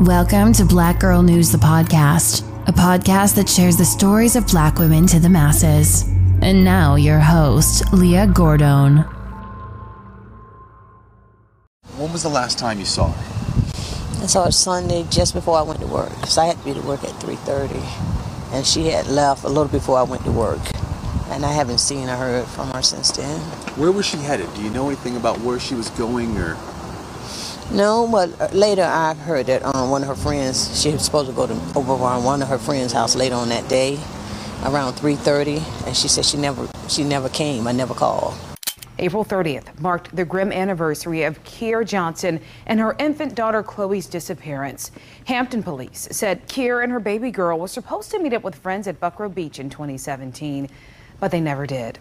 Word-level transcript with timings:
Welcome 0.00 0.54
to 0.54 0.64
Black 0.64 0.98
Girl 0.98 1.22
News, 1.22 1.52
the 1.52 1.58
podcast, 1.58 2.40
a 2.66 2.72
podcast 2.72 3.34
that 3.34 3.46
shares 3.46 3.76
the 3.76 3.84
stories 3.84 4.34
of 4.34 4.46
black 4.46 4.78
women 4.78 5.06
to 5.08 5.20
the 5.20 5.28
masses. 5.28 6.08
And 6.40 6.64
now, 6.64 6.94
your 6.94 7.18
host, 7.18 7.92
Leah 7.92 8.26
Gordon. 8.26 9.04
When 11.98 12.10
was 12.14 12.22
the 12.22 12.30
last 12.30 12.58
time 12.58 12.78
you 12.78 12.86
saw 12.86 13.12
her? 13.12 14.22
I 14.22 14.26
saw 14.26 14.46
her 14.46 14.52
Sunday 14.52 15.04
just 15.10 15.34
before 15.34 15.58
I 15.58 15.62
went 15.62 15.80
to 15.80 15.86
work, 15.86 16.08
because 16.14 16.38
I 16.38 16.46
had 16.46 16.56
to 16.56 16.64
be 16.64 16.72
to 16.72 16.80
work 16.80 17.04
at 17.04 17.10
3.30. 17.20 18.54
And 18.54 18.66
she 18.66 18.86
had 18.86 19.06
left 19.06 19.44
a 19.44 19.48
little 19.48 19.68
before 19.68 19.98
I 19.98 20.04
went 20.04 20.24
to 20.24 20.32
work. 20.32 20.62
And 21.28 21.44
I 21.44 21.52
haven't 21.52 21.76
seen 21.76 22.08
or 22.08 22.16
heard 22.16 22.46
from 22.46 22.70
her 22.70 22.80
since 22.80 23.10
then. 23.10 23.38
Where 23.76 23.92
was 23.92 24.06
she 24.06 24.16
headed? 24.16 24.48
Do 24.54 24.62
you 24.62 24.70
know 24.70 24.86
anything 24.86 25.18
about 25.18 25.40
where 25.40 25.60
she 25.60 25.74
was 25.74 25.90
going 25.90 26.38
or? 26.38 26.56
No, 27.72 28.08
but 28.10 28.52
later 28.52 28.82
I 28.82 29.14
heard 29.14 29.46
that 29.46 29.64
um, 29.64 29.90
one 29.90 30.02
of 30.02 30.08
her 30.08 30.16
friends, 30.16 30.80
she 30.80 30.90
was 30.90 31.04
supposed 31.04 31.28
to 31.30 31.34
go 31.34 31.46
to 31.46 31.54
over 31.76 31.92
on 31.92 32.24
one 32.24 32.42
of 32.42 32.48
her 32.48 32.58
friends' 32.58 32.92
house 32.92 33.14
later 33.14 33.36
on 33.36 33.48
that 33.50 33.68
day, 33.68 33.94
around 34.64 34.94
3:30, 34.94 35.86
and 35.86 35.96
she 35.96 36.08
said 36.08 36.24
she 36.24 36.36
never 36.36 36.68
she 36.88 37.04
never 37.04 37.28
came. 37.28 37.68
I 37.68 37.72
never 37.72 37.94
called. 37.94 38.34
April 38.98 39.24
30th 39.24 39.78
marked 39.80 40.14
the 40.14 40.24
grim 40.24 40.52
anniversary 40.52 41.22
of 41.22 41.42
Keir 41.44 41.84
Johnson 41.84 42.40
and 42.66 42.80
her 42.80 42.96
infant 42.98 43.36
daughter 43.36 43.62
Chloe's 43.62 44.06
disappearance. 44.06 44.90
Hampton 45.26 45.62
police 45.62 46.08
said 46.10 46.48
Keir 46.48 46.80
and 46.80 46.90
her 46.90 47.00
baby 47.00 47.30
girl 47.30 47.60
were 47.60 47.68
supposed 47.68 48.10
to 48.10 48.18
meet 48.18 48.34
up 48.34 48.42
with 48.42 48.56
friends 48.56 48.88
at 48.88 48.98
Buckroe 49.00 49.32
Beach 49.32 49.60
in 49.60 49.70
2017, 49.70 50.68
but 51.20 51.30
they 51.30 51.40
never 51.40 51.66
did. 51.66 52.00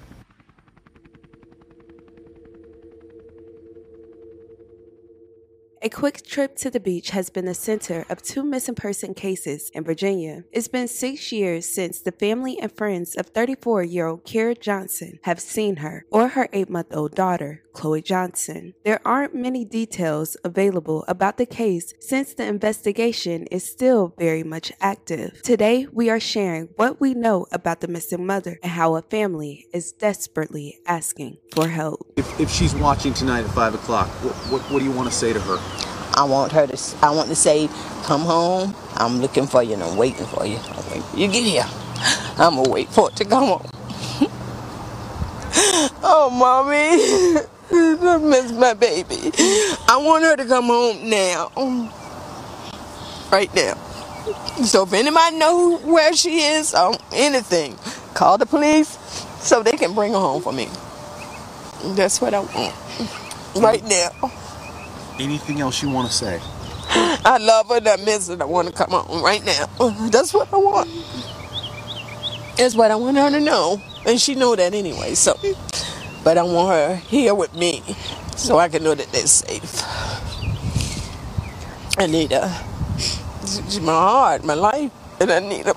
A 5.82 5.88
quick 5.88 6.26
trip 6.26 6.58
to 6.58 6.70
the 6.70 6.82
beach 6.82 7.12
has 7.12 7.30
been 7.30 7.46
the 7.46 7.54
center 7.54 8.06
of 8.10 8.22
two 8.22 8.44
missing 8.44 8.76
person 8.76 9.14
cases 9.14 9.72
in 9.74 9.86
Virginia. 9.86 10.44
It's 10.52 10.68
been 10.68 10.90
six 10.90 11.32
years 11.32 11.74
since 11.74 12.02
the 12.02 12.12
family 12.12 12.60
and 12.60 12.70
friends 12.70 13.16
of 13.16 13.28
34 13.28 13.84
year 13.84 14.08
old 14.08 14.26
Kira 14.26 14.60
Johnson 14.60 15.20
have 15.24 15.40
seen 15.40 15.78
her 15.78 16.06
or 16.12 16.28
her 16.30 16.50
eight 16.52 16.70
month 16.70 16.94
old 16.94 17.16
daughter, 17.16 17.64
Chloe 17.72 18.02
Johnson. 18.02 18.74
There 18.84 19.00
aren't 19.06 19.34
many 19.34 19.64
details 19.64 20.36
available 20.44 21.06
about 21.08 21.38
the 21.38 21.46
case 21.46 21.94
since 22.02 22.34
the 22.34 22.46
investigation 22.46 23.46
is 23.46 23.64
still 23.64 24.14
very 24.20 24.44
much 24.44 24.74
active. 24.82 25.42
Today, 25.44 25.88
we 25.94 26.10
are 26.10 26.20
sharing 26.20 26.66
what 26.76 27.00
we 27.00 27.14
know 27.14 27.48
about 27.54 27.80
the 27.80 27.88
missing 27.88 28.26
mother 28.26 28.60
and 28.62 28.74
how 28.74 28.96
a 28.96 29.02
family 29.02 29.66
is 29.74 29.94
desperately 29.94 30.80
asking 30.86 31.38
for 31.54 31.70
help. 31.70 32.12
If, 32.18 32.38
if 32.38 32.52
she's 32.52 32.76
watching 32.76 33.14
tonight 33.14 33.46
at 33.46 33.52
5 33.52 33.76
o'clock, 33.76 34.10
what, 34.26 34.36
what, 34.52 34.62
what 34.72 34.80
do 34.80 34.86
you 34.86 34.92
want 34.92 35.08
to 35.08 35.16
say 35.16 35.32
to 35.32 35.40
her? 35.40 35.79
I 36.14 36.24
want 36.24 36.52
her 36.52 36.68
to. 36.68 36.78
I 37.02 37.12
want 37.12 37.30
to 37.30 37.36
say, 37.36 37.70
"Come 38.04 38.22
home. 38.22 38.76
I'm 38.96 39.22
looking 39.22 39.48
for 39.48 39.64
you 39.64 39.74
and 39.74 39.84
I'm 39.84 39.98
waiting 39.98 40.26
for 40.26 40.46
you. 40.46 40.60
You 41.16 41.28
get 41.28 41.44
here. 41.44 41.66
I'm 42.38 42.56
gonna 42.56 42.70
wait 42.70 42.90
for 42.90 43.10
it 43.10 43.16
to 43.18 43.26
come 43.26 43.48
home." 43.48 43.70
oh, 46.04 46.30
mommy, 46.32 47.48
I 47.72 48.18
miss 48.22 48.52
my 48.52 48.74
baby. 48.74 49.32
I 49.88 49.98
want 50.02 50.24
her 50.24 50.36
to 50.36 50.46
come 50.46 50.66
home 50.66 51.10
now, 51.10 51.50
right 53.32 53.54
now. 53.56 53.76
So 54.64 54.84
if 54.84 54.94
anybody 54.94 55.38
know 55.38 55.78
where 55.78 56.14
she 56.14 56.40
is 56.40 56.74
or 56.76 56.94
anything, 57.14 57.78
call 58.14 58.38
the 58.38 58.46
police 58.46 58.98
so 59.40 59.64
they 59.64 59.78
can 59.78 59.94
bring 59.94 60.12
her 60.14 60.20
home 60.20 60.42
for 60.42 60.52
me. 60.52 60.68
That's 61.96 62.20
what 62.20 62.34
I 62.34 62.40
want 62.40 62.76
right 63.56 63.84
now. 63.84 64.32
Anything 65.20 65.60
else 65.60 65.84
you 65.84 65.90
want 65.90 66.08
to 66.10 66.14
say? 66.14 66.40
I 66.92 67.38
love 67.42 67.68
her 67.70 67.80
that 67.82 68.00
means 68.00 68.28
that. 68.28 68.42
I 68.42 68.46
want 68.46 68.70
to 68.70 68.74
come 68.74 68.92
home 68.92 69.22
right 69.22 69.44
now. 69.44 69.66
That's 70.10 70.34
what 70.34 70.52
I 70.54 70.58
want. 70.58 70.90
That's 72.58 72.76
what 72.76 72.90
I 72.90 72.96
want 72.96 73.18
her 73.18 73.30
to 73.30 73.40
know. 73.40 73.82
And 74.06 74.20
she 74.20 74.36
know 74.36 74.56
that 74.56 74.74
anyway, 74.74 75.16
so. 75.16 75.36
But 76.24 76.38
I 76.38 76.44
want 76.44 76.72
her 76.72 76.96
here 76.96 77.36
with 77.36 77.54
me 77.54 77.84
so 78.36 78.58
I 78.58 78.70
can 78.70 78.84
know 78.84 78.96
that 78.96 79.12
they're 79.12 79.28
safe. 79.28 79.84
I 81.98 82.08
need 82.08 82.32
her. 82.32 82.66
She's 83.42 83.82
my 83.82 83.92
heart, 83.92 84.46
my 84.46 84.54
life, 84.54 84.92
and 85.20 85.32
I 85.32 85.40
need 85.40 85.66
her. 85.66 85.74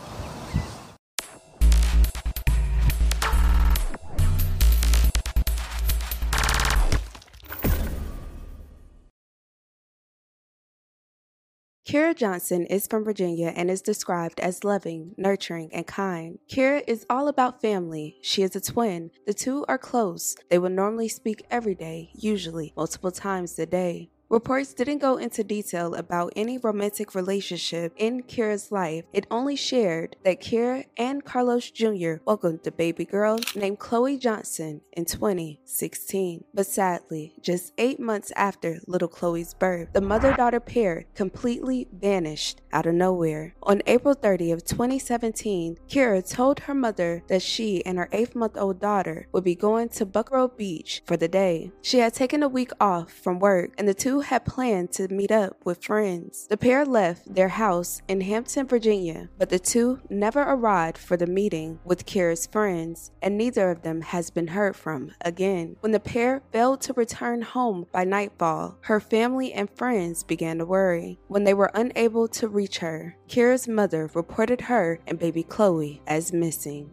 Kira 11.92 12.16
Johnson 12.16 12.64
is 12.64 12.86
from 12.86 13.04
Virginia 13.04 13.52
and 13.54 13.70
is 13.70 13.82
described 13.82 14.40
as 14.40 14.64
loving, 14.64 15.14
nurturing, 15.18 15.68
and 15.74 15.86
kind. 15.86 16.38
Kira 16.50 16.82
is 16.86 17.04
all 17.10 17.28
about 17.28 17.60
family. 17.60 18.16
She 18.22 18.42
is 18.42 18.56
a 18.56 18.62
twin. 18.62 19.10
The 19.26 19.34
two 19.34 19.66
are 19.68 19.76
close. 19.76 20.34
They 20.48 20.58
would 20.58 20.72
normally 20.72 21.08
speak 21.08 21.44
every 21.50 21.74
day, 21.74 22.08
usually 22.14 22.72
multiple 22.78 23.10
times 23.10 23.58
a 23.58 23.66
day. 23.66 24.08
Reports 24.32 24.72
didn't 24.72 25.00
go 25.00 25.18
into 25.18 25.44
detail 25.44 25.94
about 25.94 26.32
any 26.34 26.56
romantic 26.56 27.14
relationship 27.14 27.92
in 27.98 28.22
Kira's 28.22 28.72
life. 28.72 29.04
It 29.12 29.26
only 29.30 29.56
shared 29.56 30.16
that 30.24 30.40
Kira 30.40 30.86
and 30.96 31.22
Carlos 31.22 31.70
Jr. 31.70 32.14
welcomed 32.24 32.66
a 32.66 32.72
baby 32.72 33.04
girl 33.04 33.40
named 33.54 33.78
Chloe 33.78 34.16
Johnson 34.16 34.80
in 34.94 35.04
2016. 35.04 36.44
But 36.54 36.66
sadly, 36.66 37.34
just 37.42 37.74
eight 37.76 38.00
months 38.00 38.32
after 38.34 38.80
little 38.86 39.06
Chloe's 39.06 39.52
birth, 39.52 39.92
the 39.92 40.00
mother-daughter 40.00 40.60
pair 40.60 41.04
completely 41.14 41.86
vanished 41.92 42.61
out 42.72 42.86
of 42.86 42.94
nowhere. 42.94 43.54
On 43.62 43.82
April 43.86 44.14
30 44.14 44.52
of 44.52 44.64
2017, 44.64 45.78
Kira 45.88 46.28
told 46.28 46.60
her 46.60 46.74
mother 46.74 47.22
that 47.28 47.42
she 47.42 47.84
and 47.84 47.98
her 47.98 48.08
eight-month-old 48.12 48.80
daughter 48.80 49.26
would 49.32 49.44
be 49.44 49.54
going 49.54 49.88
to 49.90 50.06
Buckroe 50.06 50.56
Beach 50.56 51.02
for 51.06 51.16
the 51.16 51.28
day. 51.28 51.72
She 51.82 51.98
had 51.98 52.14
taken 52.14 52.42
a 52.42 52.48
week 52.48 52.72
off 52.80 53.12
from 53.12 53.38
work 53.38 53.72
and 53.78 53.86
the 53.86 53.94
two 53.94 54.20
had 54.20 54.44
planned 54.44 54.92
to 54.92 55.08
meet 55.08 55.30
up 55.30 55.56
with 55.64 55.84
friends. 55.84 56.46
The 56.48 56.56
pair 56.56 56.84
left 56.84 57.34
their 57.34 57.48
house 57.48 58.02
in 58.08 58.20
Hampton, 58.22 58.66
Virginia, 58.66 59.28
but 59.38 59.48
the 59.48 59.58
two 59.58 60.00
never 60.08 60.40
arrived 60.40 60.98
for 60.98 61.16
the 61.16 61.26
meeting 61.26 61.78
with 61.84 62.06
Kira's 62.06 62.46
friends, 62.46 63.10
and 63.20 63.36
neither 63.36 63.70
of 63.70 63.82
them 63.82 64.00
has 64.00 64.30
been 64.30 64.48
heard 64.48 64.76
from 64.76 65.12
again. 65.20 65.76
When 65.80 65.92
the 65.92 66.00
pair 66.00 66.42
failed 66.52 66.80
to 66.82 66.92
return 66.92 67.42
home 67.42 67.86
by 67.92 68.04
nightfall, 68.04 68.78
her 68.82 69.00
family 69.00 69.52
and 69.52 69.70
friends 69.70 70.22
began 70.22 70.58
to 70.58 70.66
worry. 70.66 71.18
When 71.28 71.44
they 71.44 71.54
were 71.54 71.70
unable 71.74 72.28
to 72.28 72.48
reach 72.48 72.61
her, 72.76 73.16
Kira's 73.28 73.66
mother 73.66 74.10
reported 74.14 74.62
her 74.62 74.98
and 75.06 75.18
baby 75.18 75.42
Chloe 75.42 76.00
as 76.06 76.32
missing. 76.32 76.90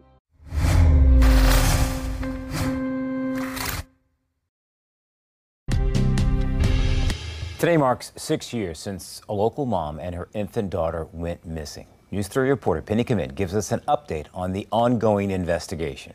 Today 7.58 7.76
marks 7.76 8.12
six 8.16 8.54
years 8.54 8.78
since 8.78 9.20
a 9.28 9.34
local 9.34 9.66
mom 9.66 10.00
and 10.00 10.14
her 10.14 10.28
infant 10.32 10.70
daughter 10.70 11.06
went 11.12 11.44
missing. 11.44 11.86
News 12.10 12.26
3 12.26 12.48
reporter 12.48 12.80
Penny 12.80 13.04
Kmitt 13.04 13.34
gives 13.34 13.54
us 13.54 13.70
an 13.70 13.80
update 13.80 14.26
on 14.32 14.52
the 14.52 14.66
ongoing 14.72 15.30
investigation. 15.30 16.14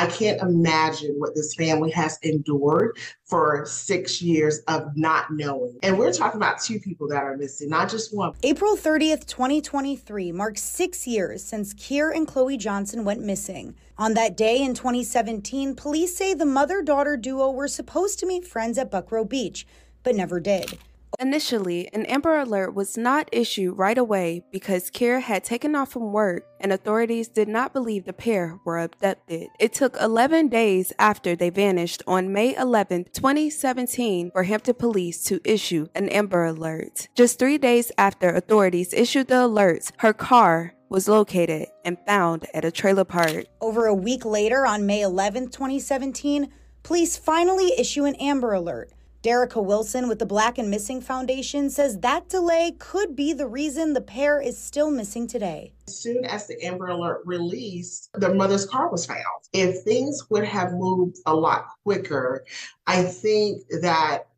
I 0.00 0.06
can't 0.06 0.40
imagine 0.40 1.16
what 1.18 1.34
this 1.34 1.54
family 1.54 1.90
has 1.90 2.18
endured 2.22 2.96
for 3.26 3.66
six 3.66 4.22
years 4.22 4.60
of 4.66 4.96
not 4.96 5.30
knowing. 5.30 5.76
And 5.82 5.98
we're 5.98 6.10
talking 6.10 6.38
about 6.38 6.58
two 6.58 6.80
people 6.80 7.06
that 7.08 7.22
are 7.22 7.36
missing, 7.36 7.68
not 7.68 7.90
just 7.90 8.16
one. 8.16 8.32
April 8.42 8.78
30th, 8.78 9.26
2023 9.26 10.32
marks 10.32 10.62
six 10.62 11.06
years 11.06 11.44
since 11.44 11.74
Keir 11.74 12.10
and 12.10 12.26
Chloe 12.26 12.56
Johnson 12.56 13.04
went 13.04 13.20
missing. 13.20 13.74
On 13.98 14.14
that 14.14 14.38
day 14.38 14.62
in 14.62 14.72
2017, 14.72 15.74
police 15.74 16.16
say 16.16 16.32
the 16.32 16.46
mother 16.46 16.80
daughter 16.80 17.18
duo 17.18 17.50
were 17.50 17.68
supposed 17.68 18.18
to 18.20 18.26
meet 18.26 18.46
friends 18.46 18.78
at 18.78 18.90
Buckroe 18.90 19.28
Beach 19.28 19.66
but 20.02 20.14
never 20.14 20.40
did. 20.40 20.78
Initially, 21.18 21.88
an 21.92 22.06
Amber 22.06 22.38
Alert 22.38 22.74
was 22.74 22.96
not 22.96 23.28
issued 23.32 23.76
right 23.76 23.98
away 23.98 24.44
because 24.52 24.90
Kira 24.90 25.20
had 25.20 25.44
taken 25.44 25.74
off 25.74 25.90
from 25.90 26.12
work 26.12 26.44
and 26.60 26.72
authorities 26.72 27.28
did 27.28 27.48
not 27.48 27.72
believe 27.72 28.04
the 28.04 28.12
pair 28.12 28.58
were 28.64 28.78
abducted. 28.78 29.48
It 29.58 29.72
took 29.72 29.96
11 30.00 30.48
days 30.48 30.92
after 30.98 31.34
they 31.34 31.50
vanished 31.50 32.02
on 32.06 32.32
May 32.32 32.56
11, 32.56 33.06
2017, 33.12 34.30
for 34.30 34.44
Hampton 34.44 34.74
police 34.74 35.24
to 35.24 35.40
issue 35.44 35.88
an 35.94 36.08
Amber 36.10 36.44
Alert. 36.44 37.08
Just 37.14 37.38
three 37.38 37.58
days 37.58 37.90
after 37.98 38.30
authorities 38.30 38.92
issued 38.92 39.28
the 39.28 39.34
alerts, 39.34 39.92
her 39.98 40.12
car 40.12 40.74
was 40.88 41.08
located 41.08 41.68
and 41.84 41.98
found 42.06 42.46
at 42.52 42.64
a 42.64 42.70
trailer 42.70 43.04
park. 43.04 43.44
Over 43.60 43.86
a 43.86 43.94
week 43.94 44.24
later, 44.24 44.66
on 44.66 44.86
May 44.86 45.02
11, 45.02 45.48
2017, 45.48 46.52
police 46.82 47.16
finally 47.16 47.72
issue 47.78 48.04
an 48.04 48.16
Amber 48.16 48.52
Alert. 48.52 48.90
Derrica 49.22 49.62
Wilson 49.62 50.08
with 50.08 50.18
the 50.18 50.24
Black 50.24 50.56
and 50.56 50.70
Missing 50.70 51.02
Foundation 51.02 51.68
says 51.68 51.98
that 51.98 52.30
delay 52.30 52.72
could 52.78 53.14
be 53.14 53.34
the 53.34 53.46
reason 53.46 53.92
the 53.92 54.00
pair 54.00 54.40
is 54.40 54.56
still 54.56 54.90
missing 54.90 55.26
today. 55.26 55.74
As 55.88 55.98
soon 55.98 56.24
as 56.24 56.46
the 56.46 56.58
Amber 56.64 56.86
Alert 56.86 57.20
released, 57.26 58.08
the 58.14 58.32
mother's 58.34 58.64
car 58.64 58.90
was 58.90 59.04
found. 59.04 59.20
If 59.52 59.82
things 59.84 60.30
would 60.30 60.44
have 60.44 60.72
moved 60.72 61.18
a 61.26 61.34
lot 61.34 61.66
quicker, 61.84 62.46
I 62.86 63.02
think 63.02 63.60
that 63.82 64.28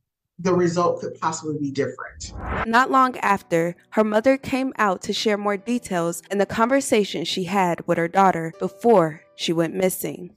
the 0.40 0.52
result 0.52 1.00
could 1.00 1.17
possibly 1.20 1.58
be 1.61 1.70
different. 1.70 2.34
Not 2.67 2.90
long 2.90 3.17
after, 3.19 3.76
her 3.90 4.02
mother 4.02 4.37
came 4.37 4.73
out 4.79 5.00
to 5.02 5.12
share 5.12 5.38
more 5.38 5.56
details 5.56 6.25
in 6.29 6.38
the 6.38 6.46
conversation 6.46 7.25
she 7.25 7.44
had 7.44 7.87
with 7.87 7.99
her 7.99 8.08
daughter 8.08 8.52
before 8.58 9.23
she 9.37 9.52
went 9.52 9.76
missing. 9.76 10.34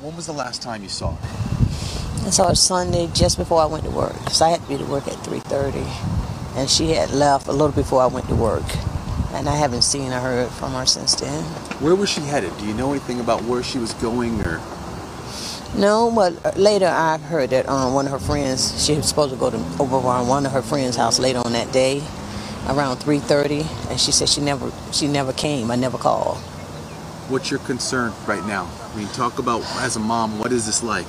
When 0.00 0.14
was 0.14 0.26
the 0.26 0.32
last 0.32 0.62
time 0.62 0.84
you 0.84 0.88
saw 0.88 1.16
her? 1.16 1.49
I 2.26 2.30
saw 2.30 2.48
her 2.48 2.54
Sunday 2.54 3.08
just 3.14 3.38
before 3.38 3.60
I 3.60 3.66
went 3.66 3.84
to 3.84 3.90
work. 3.90 4.12
because 4.18 4.42
I 4.42 4.50
had 4.50 4.60
to 4.62 4.68
be 4.68 4.76
to 4.78 4.84
work 4.84 5.08
at 5.08 5.14
3.30. 5.14 6.56
And 6.56 6.68
she 6.68 6.90
had 6.90 7.10
left 7.12 7.48
a 7.48 7.52
little 7.52 7.72
before 7.72 8.02
I 8.02 8.06
went 8.06 8.28
to 8.28 8.34
work. 8.34 8.64
And 9.32 9.48
I 9.48 9.56
haven't 9.56 9.82
seen 9.82 10.12
or 10.12 10.20
heard 10.20 10.48
from 10.50 10.72
her 10.72 10.84
since 10.84 11.14
then. 11.14 11.42
Where 11.80 11.94
was 11.94 12.10
she 12.10 12.20
headed? 12.20 12.56
Do 12.58 12.66
you 12.66 12.74
know 12.74 12.90
anything 12.90 13.20
about 13.20 13.42
where 13.44 13.62
she 13.62 13.78
was 13.78 13.94
going 13.94 14.40
or? 14.42 14.60
No, 15.76 16.10
but 16.14 16.56
later 16.58 16.88
I 16.88 17.16
heard 17.16 17.50
that 17.50 17.68
um, 17.68 17.94
one 17.94 18.04
of 18.06 18.12
her 18.12 18.18
friends, 18.18 18.84
she 18.84 18.94
was 18.96 19.08
supposed 19.08 19.32
to 19.32 19.38
go 19.38 19.50
to 19.50 19.56
over 19.78 19.96
on 19.96 20.26
one 20.26 20.44
of 20.44 20.52
her 20.52 20.62
friends' 20.62 20.96
house 20.96 21.20
later 21.20 21.38
on 21.38 21.52
that 21.52 21.72
day, 21.72 22.02
around 22.68 22.96
3:30, 22.98 23.88
and 23.88 24.00
she 24.00 24.10
said 24.10 24.28
she 24.28 24.40
never 24.40 24.72
she 24.92 25.06
never 25.06 25.32
came. 25.32 25.70
I 25.70 25.76
never 25.76 25.96
called. 25.96 26.38
What's 27.30 27.52
your 27.52 27.60
concern 27.60 28.12
right 28.26 28.44
now? 28.46 28.68
I 28.92 28.96
mean, 28.98 29.06
talk 29.08 29.38
about 29.38 29.62
as 29.76 29.94
a 29.94 30.00
mom, 30.00 30.40
what 30.40 30.50
is 30.50 30.66
this 30.66 30.82
like? 30.82 31.06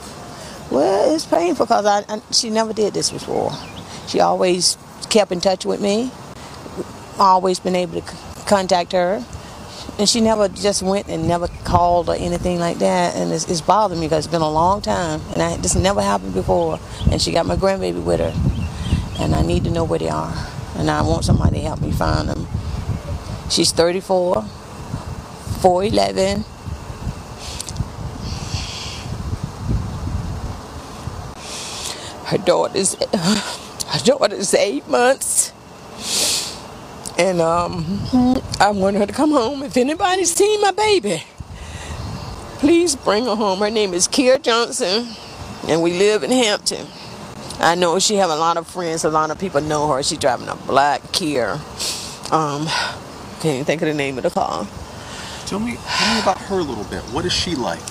Well, 0.72 1.14
it's 1.14 1.26
painful 1.26 1.66
because 1.66 1.86
I, 1.86 2.06
I 2.08 2.22
she 2.32 2.50
never 2.50 2.72
did 2.72 2.94
this 2.94 3.12
before. 3.12 3.52
She 4.08 4.22
always 4.22 4.78
kept 5.10 5.34
in 5.34 5.42
touch 5.42 5.66
with 5.66 5.82
me. 5.82 6.12
Always 7.20 7.60
been 7.60 7.76
able 7.76 8.00
to 8.00 8.16
contact 8.48 8.94
her. 8.94 9.22
And 10.00 10.08
she 10.08 10.22
never 10.22 10.48
just 10.48 10.82
went 10.82 11.10
and 11.10 11.28
never 11.28 11.50
called 11.66 12.08
or 12.08 12.16
anything 12.16 12.60
like 12.60 12.78
that. 12.78 13.18
And 13.18 13.34
it's, 13.34 13.50
it's 13.50 13.60
bothered 13.60 13.98
me 13.98 14.06
because 14.06 14.26
it's 14.26 14.32
been 14.32 14.42
a 14.42 14.50
long 14.50 14.82
time. 14.82 15.20
And 15.34 15.42
I, 15.42 15.58
this 15.58 15.76
never 15.76 16.02
happened 16.02 16.34
before. 16.34 16.80
And 17.12 17.22
she 17.22 17.34
got 17.34 17.46
my 17.46 17.58
grandbaby 17.58 18.02
with 18.02 18.22
her. 18.22 18.34
And 19.22 19.36
I 19.36 19.42
need 19.42 19.66
to 19.66 19.72
know 19.72 19.84
where 19.84 20.00
they 20.00 20.10
are. 20.10 20.34
And 20.78 20.90
I 20.90 21.02
want 21.02 21.26
somebody 21.26 21.58
to 21.58 21.64
help 21.64 21.82
me 21.82 21.92
find 21.92 22.30
them. 22.30 22.48
She's 23.50 23.74
34, 23.74 24.36
4'11. 24.36 26.46
Her 32.32 32.38
daughter's, 32.38 32.96
her 33.14 34.00
daughter's 34.06 34.54
eight 34.54 34.88
months. 34.88 35.52
And 37.20 37.42
um, 37.42 38.00
I 38.58 38.72
want 38.72 38.96
her 38.96 39.06
to 39.06 39.12
come 39.12 39.32
home. 39.32 39.64
If 39.64 39.76
anybody's 39.76 40.34
seen 40.34 40.62
my 40.62 40.72
baby, 40.72 41.24
please 42.60 42.96
bring 42.96 43.26
her 43.26 43.36
home. 43.36 43.60
Her 43.60 43.70
name 43.70 43.94
is 43.94 44.08
Keir 44.08 44.38
Johnson, 44.38 45.08
and 45.68 45.84
we 45.84 46.00
live 46.00 46.24
in 46.24 46.32
Hampton. 46.32 46.88
I 47.60 47.76
know 47.76 48.00
she 48.00 48.16
have 48.16 48.30
a 48.30 48.38
lot 48.38 48.56
of 48.56 48.66
friends. 48.66 49.04
A 49.04 49.10
lot 49.10 49.30
of 49.30 49.38
people 49.38 49.60
know 49.60 49.92
her. 49.92 50.02
She's 50.02 50.18
driving 50.18 50.48
a 50.48 50.56
black 50.56 51.12
Kia. 51.12 51.60
Um, 52.32 52.66
can't 53.42 53.68
think 53.68 53.82
of 53.82 53.90
the 53.90 53.94
name 53.94 54.18
of 54.18 54.24
the 54.24 54.30
car. 54.30 54.66
Tell 55.48 55.60
me, 55.60 55.76
tell 55.76 56.16
me 56.16 56.22
about 56.22 56.38
her 56.38 56.60
a 56.60 56.64
little 56.64 56.86
bit. 56.86 57.02
What 57.14 57.26
is 57.26 57.34
she 57.34 57.56
like? 57.56 57.82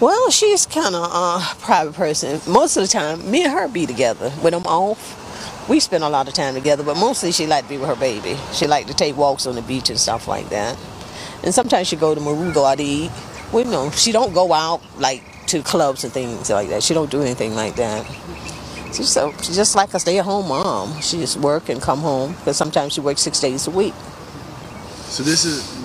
Well, 0.00 0.30
she's 0.30 0.64
kind 0.64 0.94
of 0.94 1.02
a 1.02 1.40
private 1.60 1.92
person. 1.92 2.40
Most 2.50 2.78
of 2.78 2.82
the 2.82 2.88
time, 2.88 3.30
me 3.30 3.44
and 3.44 3.52
her 3.52 3.68
be 3.68 3.84
together. 3.84 4.30
When 4.30 4.54
I'm 4.54 4.64
off, 4.64 5.68
we 5.68 5.78
spend 5.78 6.02
a 6.02 6.08
lot 6.08 6.26
of 6.26 6.32
time 6.32 6.54
together. 6.54 6.82
But 6.82 6.96
mostly, 6.96 7.32
she 7.32 7.46
like 7.46 7.64
to 7.64 7.68
be 7.68 7.76
with 7.76 7.90
her 7.90 7.96
baby. 7.96 8.38
She 8.54 8.66
like 8.66 8.86
to 8.86 8.94
take 8.94 9.18
walks 9.18 9.46
on 9.46 9.56
the 9.56 9.62
beach 9.62 9.90
and 9.90 10.00
stuff 10.00 10.26
like 10.26 10.48
that. 10.48 10.78
And 11.44 11.54
sometimes 11.54 11.86
she 11.86 11.96
go 11.96 12.14
to 12.14 12.20
Maru, 12.20 12.50
go 12.50 12.64
out 12.64 12.78
to 12.78 12.84
eat. 12.84 13.10
Well, 13.52 13.66
no, 13.66 13.90
she 13.90 14.10
don't 14.10 14.32
go 14.32 14.54
out 14.54 14.80
like 14.98 15.22
to 15.48 15.62
clubs 15.62 16.02
and 16.02 16.12
things 16.12 16.48
like 16.48 16.70
that. 16.70 16.82
She 16.82 16.94
don't 16.94 17.10
do 17.10 17.20
anything 17.20 17.54
like 17.54 17.76
that. 17.76 18.06
She's 18.94 19.10
so 19.10 19.32
she's 19.42 19.54
just 19.54 19.76
like 19.76 19.92
a 19.92 20.00
stay-at-home 20.00 20.48
mom. 20.48 20.98
She 21.02 21.18
just 21.18 21.36
work 21.36 21.68
and 21.68 21.80
come 21.80 21.98
home 22.00 22.32
because 22.32 22.56
sometimes 22.56 22.94
she 22.94 23.02
works 23.02 23.20
six 23.20 23.38
days 23.38 23.66
a 23.66 23.70
week. 23.70 23.94
So 25.08 25.22
this 25.22 25.44
is 25.44 25.76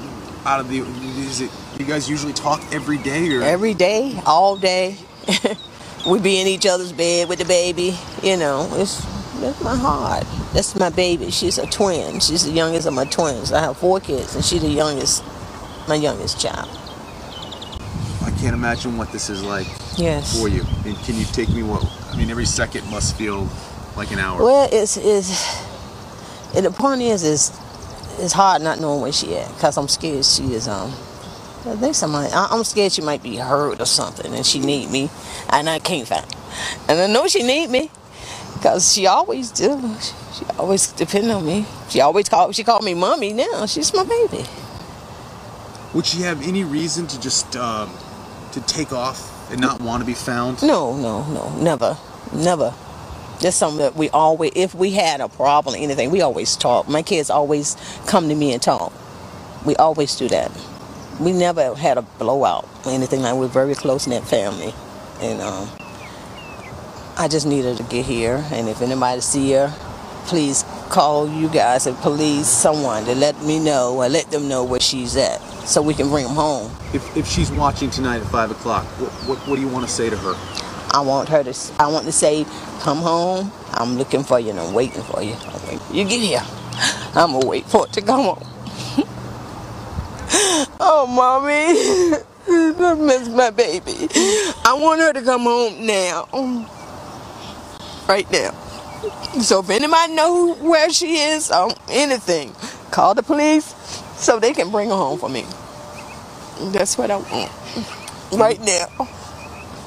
out 0.46 0.62
of 0.62 0.70
the. 0.70 0.80
Is 0.80 1.42
it? 1.42 1.52
You 1.77 1.83
guys 1.86 2.10
usually 2.10 2.33
talk 2.33 2.62
every 2.74 2.98
day 2.98 3.30
or? 3.36 3.42
Every 3.42 3.74
day, 3.74 4.19
all 4.25 4.56
day. 4.56 4.95
we 6.10 6.19
be 6.19 6.39
in 6.39 6.48
each 6.48 6.66
other's 6.66 6.94
bed 6.94 7.27
with 7.27 7.39
the 7.39 7.45
baby. 7.45 7.98
You 8.24 8.38
know, 8.38 8.69
it's 8.74 9.04
that's 9.42 9.62
my 9.62 9.75
heart. 9.75 10.25
That's 10.54 10.74
my 10.80 10.89
baby. 10.89 11.31
She's 11.31 11.57
a 11.57 11.68
twin. 11.68 12.22
She's 12.22 12.45
the 12.45 12.51
youngest 12.51 12.88
of 12.88 12.94
my 12.94 13.04
twins. 13.06 13.51
I 13.51 13.60
have 13.62 13.77
four 13.77 14.00
kids, 14.00 14.36
and 14.36 14.44
she's 14.45 14.62
the 14.62 14.69
youngest, 14.69 15.24
my 15.88 15.95
youngest 15.95 16.39
child. 16.39 16.69
I 18.24 18.31
can't 18.39 18.54
imagine 18.56 18.95
what 18.98 19.12
this 19.12 19.30
is 19.30 19.44
like 19.44 19.68
Yes. 19.98 20.39
for 20.39 20.48
you. 20.48 20.63
And 20.86 20.95
can 21.00 21.16
you 21.18 21.25
take 21.25 21.50
me 21.50 21.62
what? 21.63 21.86
I 22.12 22.16
mean, 22.18 22.30
every 22.30 22.45
second 22.45 22.89
must 22.89 23.18
feel 23.18 23.50
like 23.98 24.12
an 24.12 24.19
hour. 24.19 24.42
Well, 24.42 24.69
it's 24.72 24.95
it's. 24.95 25.60
And 26.56 26.66
the 26.66 26.72
point 26.72 27.01
is, 27.01 27.24
is 27.24 27.51
it's 28.18 28.31
hard 28.31 28.62
not 28.62 28.80
knowing 28.80 29.01
where 29.01 29.12
she 29.12 29.36
at, 29.36 29.50
cause 29.60 29.77
I'm 29.77 29.89
scared 29.89 30.24
she 30.24 30.54
is 30.54 30.69
um. 30.69 30.94
I 31.68 31.76
think 31.76 31.96
somebody. 31.96 32.32
I- 32.32 32.48
I'm 32.52 32.64
scared 32.64 32.92
she 32.92 33.02
might 33.02 33.24
be 33.24 33.38
hurt 33.38 33.82
or 33.82 33.86
something, 33.86 34.34
and 34.34 34.46
she 34.46 34.60
need 34.60 34.90
me, 34.92 35.10
and 35.50 35.70
I 35.70 35.80
can't 35.80 36.08
find. 36.08 36.24
Her. 36.26 36.38
And 36.90 37.00
I 37.00 37.08
know 37.08 37.28
she 37.28 37.44
need 37.44 37.70
me, 37.70 37.90
cause 38.62 38.94
she 38.94 39.08
always 39.08 39.52
do. 39.52 39.96
She, 40.02 40.14
she 40.40 40.46
always 40.60 40.88
depend 40.88 41.32
on 41.32 41.46
me. 41.46 41.66
She 41.90 42.02
always 42.02 42.30
call. 42.30 42.52
She 42.52 42.64
called 42.64 42.84
me 42.84 42.94
mommy. 42.94 43.34
Now 43.34 43.66
she's 43.66 43.94
my 43.94 44.04
baby. 44.04 44.46
Would 45.94 46.06
she 46.06 46.22
have 46.22 46.46
any 46.46 46.64
reason 46.64 47.08
to 47.08 47.20
just 47.20 47.56
um, 47.56 47.90
to 48.52 48.62
take 48.62 48.92
off 48.94 49.50
and 49.52 49.60
not 49.60 49.82
want 49.82 50.02
to 50.02 50.06
be 50.06 50.14
found? 50.14 50.62
No, 50.62 50.96
no, 50.96 51.24
no, 51.34 51.50
never, 51.58 51.98
never. 52.34 52.74
That's 53.42 53.56
something 53.56 53.80
that 53.80 53.96
we 53.96 54.10
always, 54.12 54.54
if 54.56 54.74
we 54.74 54.92
had 54.92 55.20
a 55.20 55.28
problem 55.28 55.76
or 55.76 55.78
anything, 55.78 56.10
we 56.12 56.22
always 56.22 56.56
talk. 56.56 56.88
My 56.88 57.02
kids 57.02 57.30
always 57.30 57.76
come 58.08 58.30
to 58.30 58.36
me 58.36 58.54
and 58.54 58.62
talk. 58.62 58.94
We 59.66 59.76
always 59.76 60.16
do 60.16 60.28
that. 60.30 60.52
We 61.20 61.32
never 61.32 61.74
had 61.76 61.98
a 61.98 62.02
blowout 62.02 62.68
or 62.86 62.92
anything 62.92 63.22
like. 63.22 63.36
We're 63.36 63.48
very 63.48 63.74
close 63.74 64.06
knit 64.06 64.24
family, 64.24 64.74
and 65.22 65.42
um, 65.42 65.70
I 67.18 67.30
just 67.30 67.48
needed 67.48 67.78
to 67.78 67.84
get 67.84 68.06
here. 68.06 68.44
And 68.52 68.68
if 68.68 68.82
anybody 68.82 69.22
see 69.22 69.54
her, 69.54 69.74
please 70.26 70.66
call 70.90 71.30
you 71.30 71.48
guys 71.48 71.88
and 71.88 71.96
police 71.98 72.48
someone 72.48 73.06
to 73.06 73.16
let 73.16 73.42
me 73.44 73.60
know 73.60 73.96
or 73.96 74.10
let 74.10 74.30
them 74.30 74.50
know 74.50 74.66
where 74.66 74.82
she's 74.82 75.16
at, 75.16 75.40
so 75.66 75.82
we 75.82 75.94
can 75.94 76.10
bring 76.10 76.26
them 76.26 76.36
home. 76.36 76.70
If, 76.94 77.16
if 77.16 77.26
she's 77.28 77.50
watching 77.50 77.90
tonight 77.90 78.18
at 78.22 78.28
five 78.28 78.52
o'clock, 78.52 78.84
what, 79.00 79.12
what 79.28 79.48
what 79.48 79.56
do 79.56 79.62
you 79.62 79.70
want 79.70 79.86
to 79.86 79.92
say 79.92 80.10
to 80.10 80.18
her? 80.18 80.34
I 80.94 81.00
want 81.00 81.30
her 81.30 81.44
to. 81.44 81.54
I 81.80 81.88
want 81.88 82.06
to 82.08 82.12
say, 82.12 82.46
"Come 82.82 82.98
home. 82.98 83.54
I'm 83.72 83.98
looking 83.98 84.24
for 84.24 84.40
you 84.40 84.50
and 84.50 84.60
I'm 84.60 84.74
waiting 84.74 85.04
for 85.04 85.24
you. 85.24 85.34
I'm 85.34 85.62
waiting. 85.68 85.96
You 85.96 86.04
get 86.04 86.20
here. 86.20 86.44
I'm 87.16 87.32
gonna 87.32 87.46
wait 87.46 87.66
for 87.66 87.86
it 87.86 87.94
to 87.94 88.01
come 88.01 88.25
home." 88.25 88.55
Oh, 90.88 91.08
mommy, 91.08 92.22
I 92.86 92.94
miss 92.94 93.27
my 93.27 93.50
baby. 93.50 94.08
I 94.63 94.77
want 94.80 95.01
her 95.01 95.13
to 95.13 95.22
come 95.24 95.42
home 95.42 95.86
now, 95.86 96.27
right 98.08 98.30
now. 98.32 98.51
So 99.42 99.62
if 99.62 99.70
anybody 99.72 100.13
know 100.13 100.54
where 100.56 100.92
she 100.92 101.18
is 101.18 101.51
or 101.51 101.72
anything, 101.89 102.54
call 102.92 103.15
the 103.15 103.24
police 103.24 103.65
so 104.15 104.39
they 104.39 104.54
can 104.54 104.70
bring 104.70 104.89
her 104.89 104.96
home 104.96 105.18
for 105.18 105.27
me. 105.27 105.44
That's 106.72 106.98
what 107.00 107.10
I 107.10 107.18
want 107.18 107.51
right 108.34 108.60
now. 108.62 109.10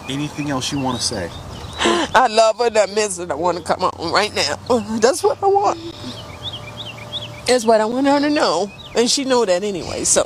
Anything 0.09 0.51
else 0.51 0.73
you 0.73 0.81
want 0.81 0.99
to 0.99 1.05
say? 1.05 1.31
I 1.81 2.27
love 2.29 2.59
her 2.59 2.67
and 2.67 2.79
I 2.79 2.87
miss 2.87 3.19
her. 3.19 3.31
I 3.31 3.35
want 3.35 3.59
to 3.59 3.63
come 3.63 3.81
home 3.81 4.13
right 4.13 4.35
now. 4.35 4.57
That's 4.99 5.23
what 5.23 5.41
I 5.43 5.47
want. 5.47 5.79
That's 7.47 7.65
what 7.65 7.81
I 7.81 7.87
want 7.87 8.07
her 8.07 8.21
to 8.21 8.29
know, 8.29 8.71
and 8.95 9.09
she 9.09 9.25
know 9.25 9.45
that 9.47 9.63
anyway. 9.63 10.05
So, 10.05 10.25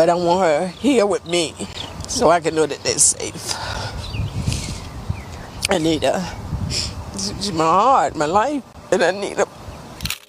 but 0.00 0.08
I 0.08 0.14
want 0.14 0.40
her 0.46 0.66
here 0.66 1.04
with 1.04 1.26
me, 1.26 1.54
so 2.08 2.30
I 2.30 2.40
can 2.40 2.54
know 2.54 2.64
that 2.64 2.82
they're 2.82 2.96
safe. 2.96 3.54
I 5.68 5.76
need 5.76 6.04
her. 6.04 6.24
She's 7.12 7.52
my 7.52 7.64
heart, 7.64 8.16
my 8.16 8.24
life, 8.24 8.64
and 8.90 9.02
I 9.02 9.10
need 9.10 9.36
her. 9.36 9.44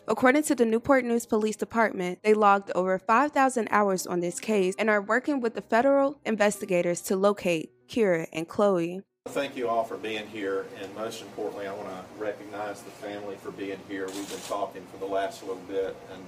According 0.09 0.43
to 0.43 0.55
the 0.55 0.65
Newport 0.65 1.05
News 1.05 1.25
Police 1.25 1.55
Department, 1.55 2.19
they 2.21 2.33
logged 2.33 2.69
over 2.75 2.99
5,000 2.99 3.69
hours 3.71 4.05
on 4.05 4.19
this 4.19 4.41
case 4.41 4.75
and 4.77 4.89
are 4.89 5.01
working 5.01 5.39
with 5.39 5.55
the 5.55 5.61
federal 5.61 6.19
investigators 6.25 6.99
to 7.03 7.15
locate 7.15 7.71
Kira 7.87 8.27
and 8.33 8.49
Chloe. 8.49 9.03
Thank 9.29 9.55
you 9.55 9.69
all 9.69 9.85
for 9.85 9.95
being 9.95 10.27
here, 10.27 10.65
and 10.81 10.93
most 10.95 11.21
importantly, 11.21 11.67
I 11.67 11.73
want 11.73 11.87
to 11.87 12.21
recognize 12.21 12.81
the 12.81 12.91
family 12.91 13.37
for 13.37 13.51
being 13.51 13.79
here. 13.87 14.07
We've 14.07 14.29
been 14.29 14.47
talking 14.49 14.85
for 14.91 14.97
the 14.97 15.09
last 15.09 15.43
little 15.43 15.63
bit, 15.69 15.95
and 16.11 16.21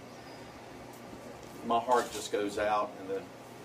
my 1.68 1.80
heart 1.80 2.12
just 2.14 2.32
goes 2.32 2.58
out, 2.58 2.92
and 3.00 3.10
the, 3.10 3.22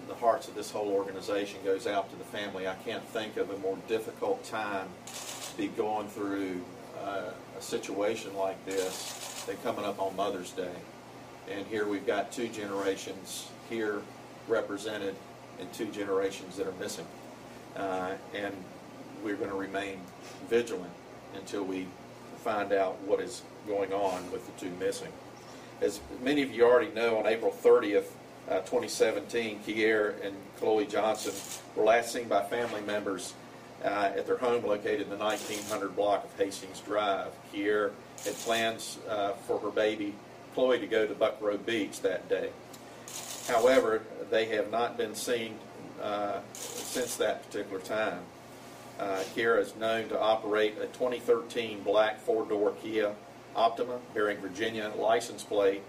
the 0.09 0.15
hearts 0.15 0.49
of 0.49 0.55
this 0.55 0.71
whole 0.71 0.89
organization 0.89 1.61
goes 1.65 1.87
out 1.87 2.11
to 2.11 2.17
the 2.17 2.25
family. 2.25 2.67
I 2.67 2.75
can't 2.77 3.05
think 3.09 3.37
of 3.37 3.51
a 3.51 3.59
more 3.59 3.77
difficult 3.87 4.43
time 4.45 4.89
to 5.07 5.57
be 5.57 5.69
going 5.69 6.09
through 6.09 6.63
uh, 7.05 7.31
a 7.57 7.63
situation 7.63 8.35
like 8.35 8.65
this 8.65 9.45
than 9.47 9.57
coming 9.59 9.85
up 9.85 10.01
on 10.01 10.17
Mother's 10.17 10.51
Day. 10.53 10.75
And 11.51 11.67
here 11.67 11.87
we've 11.87 12.07
got 12.07 12.33
two 12.33 12.49
generations 12.49 13.49
here 13.69 14.03
represented 14.49 15.15
and 15.61 15.73
two 15.73 15.87
generations 15.87 16.57
that 16.57 16.67
are 16.67 16.73
missing. 16.81 17.07
Uh, 17.77 18.13
and 18.35 18.55
we're 19.23 19.37
going 19.37 19.51
to 19.51 19.57
remain 19.57 20.01
vigilant 20.49 20.91
until 21.35 21.65
we 21.65 21.87
find 22.45 22.73
out 22.73 22.99
what 23.03 23.21
is 23.21 23.43
going 23.67 23.93
on 23.93 24.31
with 24.33 24.47
the 24.47 24.61
two 24.61 24.71
missing. 24.77 25.13
As 25.81 26.01
many 26.23 26.43
of 26.43 26.51
you 26.51 26.65
already 26.65 26.93
know, 26.93 27.19
on 27.19 27.27
April 27.27 27.53
30th, 27.53 28.07
uh, 28.49 28.61
2017, 28.61 29.61
Keir 29.65 30.17
and 30.23 30.35
Chloe 30.59 30.87
Johnson 30.87 31.35
were 31.77 31.85
last 31.85 32.13
seen 32.13 32.29
by 32.29 32.43
family 32.45 32.81
members 32.83 33.35
uh, 33.85 34.11
at 34.17 34.27
their 34.27 34.39
home 34.39 34.65
located 34.65 35.03
in 35.03 35.11
the 35.11 35.17
1900 35.17 35.95
block 35.95 36.25
of 36.25 36.39
Hastings 36.39 36.81
Drive. 36.81 37.33
Keir 37.53 37.93
had 38.25 38.35
plans 38.37 38.99
uh, 39.09 39.33
for 39.33 39.59
her 39.61 39.71
baby 39.71 40.15
Chloe 40.55 40.79
to 40.79 40.87
go 40.87 41.07
to 41.07 41.15
Buckroe 41.15 41.65
Beach 41.65 42.01
that 42.01 42.29
day. 42.29 42.51
However, 43.47 44.03
they 44.31 44.47
have 44.47 44.71
not 44.71 44.97
been 44.97 45.15
seen 45.15 45.59
uh, 46.03 46.41
since 46.53 47.17
that 47.17 47.45
particular 47.47 47.81
time. 47.81 48.21
Uh, 48.99 49.23
Keir 49.35 49.59
is 49.59 49.77
known 49.77 50.09
to 50.09 50.19
operate 50.19 50.77
a 50.79 50.87
2013 50.87 51.83
black 51.83 52.21
four-door 52.21 52.73
Kia 52.83 53.15
Optima 53.55 53.99
bearing 54.15 54.39
Virginia 54.39 54.91
license 54.97 55.43
plate 55.43 55.83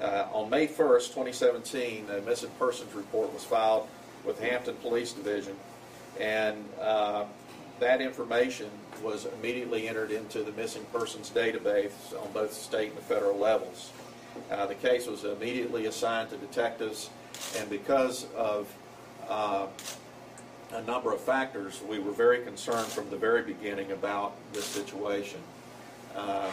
Uh, 0.01 0.27
on 0.33 0.49
May 0.49 0.67
1st, 0.67 1.07
2017, 1.07 2.09
a 2.09 2.21
missing 2.21 2.49
persons 2.59 2.93
report 2.93 3.33
was 3.33 3.43
filed 3.43 3.87
with 4.25 4.39
Hampton 4.39 4.75
Police 4.75 5.13
Division, 5.13 5.55
and 6.19 6.65
uh, 6.81 7.25
that 7.79 8.01
information 8.01 8.69
was 9.01 9.25
immediately 9.39 9.87
entered 9.87 10.11
into 10.11 10.43
the 10.43 10.51
missing 10.53 10.85
persons 10.91 11.29
database 11.29 11.91
on 12.21 12.31
both 12.33 12.49
the 12.49 12.55
state 12.55 12.89
and 12.89 12.97
the 12.97 13.03
federal 13.03 13.37
levels. 13.37 13.91
Uh, 14.51 14.65
the 14.65 14.75
case 14.75 15.07
was 15.07 15.23
immediately 15.23 15.85
assigned 15.85 16.29
to 16.29 16.37
detectives, 16.37 17.09
and 17.57 17.69
because 17.69 18.27
of 18.35 18.73
uh, 19.29 19.67
a 20.73 20.81
number 20.83 21.13
of 21.13 21.21
factors, 21.21 21.81
we 21.87 21.99
were 21.99 22.11
very 22.11 22.39
concerned 22.43 22.87
from 22.87 23.09
the 23.09 23.17
very 23.17 23.41
beginning 23.41 23.91
about 23.91 24.35
this 24.53 24.65
situation. 24.65 25.39
Uh, 26.15 26.51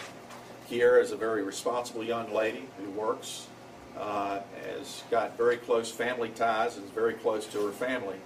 Kiera 0.69 1.01
is 1.03 1.13
a 1.13 1.17
very 1.17 1.43
responsible 1.43 2.05
young 2.05 2.33
lady 2.33 2.65
who 2.79 2.91
works, 2.91 3.47
uh, 3.99 4.41
has 4.67 5.03
got 5.11 5.37
very 5.37 5.57
close 5.57 5.91
family 5.91 6.31
ties, 6.31 6.77
and 6.77 6.85
is 6.85 6.91
very 6.91 7.15
close 7.15 7.47
to 7.47 7.65
her 7.67 7.73
family. 7.73 8.17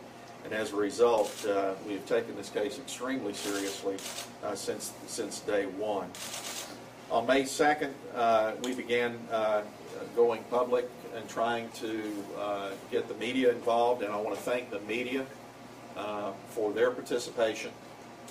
And 0.44 0.54
as 0.54 0.72
a 0.72 0.76
result, 0.76 1.44
uh, 1.48 1.74
we 1.86 1.94
have 1.94 2.06
taken 2.06 2.36
this 2.36 2.50
case 2.50 2.78
extremely 2.78 3.34
seriously 3.34 3.96
uh, 4.44 4.54
since, 4.54 4.92
since 5.06 5.40
day 5.40 5.66
one. 5.66 6.08
On 7.10 7.26
May 7.26 7.42
2nd, 7.42 7.90
uh, 8.14 8.52
we 8.62 8.74
began 8.74 9.18
uh, 9.30 9.62
going 10.14 10.42
public 10.50 10.88
and 11.16 11.28
trying 11.28 11.68
to 11.70 12.24
uh, 12.38 12.70
get 12.90 13.08
the 13.08 13.14
media 13.14 13.50
involved, 13.50 14.02
and 14.02 14.12
I 14.12 14.16
want 14.16 14.36
to 14.36 14.42
thank 14.42 14.70
the 14.70 14.80
media 14.80 15.26
uh, 15.96 16.32
for 16.48 16.72
their 16.72 16.90
participation 16.90 17.70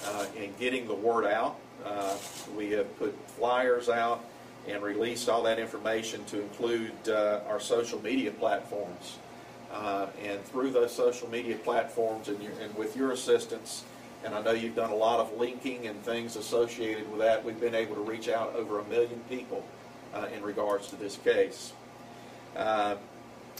uh, 0.06 0.26
in 0.38 0.54
getting 0.60 0.88
the 0.88 0.94
word 0.94 1.26
out. 1.26 1.58
Uh, 1.86 2.16
we 2.56 2.72
have 2.72 2.98
put 2.98 3.16
flyers 3.32 3.90
out 3.90 4.24
and 4.68 4.82
released 4.82 5.30
all 5.30 5.44
that 5.44 5.60
information 5.60 6.24
to 6.26 6.42
include 6.42 6.92
uh, 7.08 7.42
our 7.48 7.60
social 7.60 8.02
media 8.02 8.32
platforms. 8.32 9.18
Uh, 9.72 10.08
and 10.24 10.44
through 10.46 10.72
those 10.72 10.94
social 10.94 11.30
media 11.30 11.56
platforms 11.58 12.28
and, 12.28 12.42
your, 12.42 12.54
and 12.62 12.76
with 12.76 12.96
your 12.96 13.12
assistance, 13.12 13.84
and 14.24 14.34
I 14.34 14.42
know 14.42 14.52
you've 14.52 14.76
done 14.76 14.92
a 14.92 14.96
lot 14.96 15.20
of 15.20 15.38
linking 15.38 15.88
and 15.88 16.02
things 16.04 16.36
associated 16.36 17.10
with 17.12 17.20
that, 17.20 17.44
we've 17.44 17.60
been 17.60 17.76
able 17.76 17.96
to 17.96 18.02
reach 18.02 18.30
out 18.30 18.56
over 18.56 18.80
a 18.80 18.86
million 18.86 19.20
people 19.30 19.66
uh, 20.14 20.28
in 20.36 20.42
regards 20.42 20.88
to 20.88 20.96
this 20.96 21.18
case. 21.18 21.74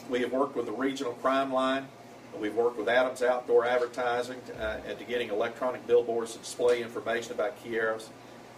We 0.10 0.22
have 0.22 0.32
worked 0.32 0.56
with 0.56 0.68
the 0.68 0.72
Regional 0.72 1.14
Crime 1.14 1.52
Line. 1.52 1.88
We've 2.40 2.56
worked 2.56 2.78
with 2.78 2.90
Adams 2.90 3.22
Outdoor 3.22 3.66
Advertising 3.66 4.40
uh, 4.60 4.78
to 4.78 5.04
getting 5.06 5.30
electronic 5.30 5.86
billboards 5.88 6.34
to 6.34 6.40
display 6.40 6.82
information 6.82 7.32
about 7.32 7.64
Kiera's 7.64 8.10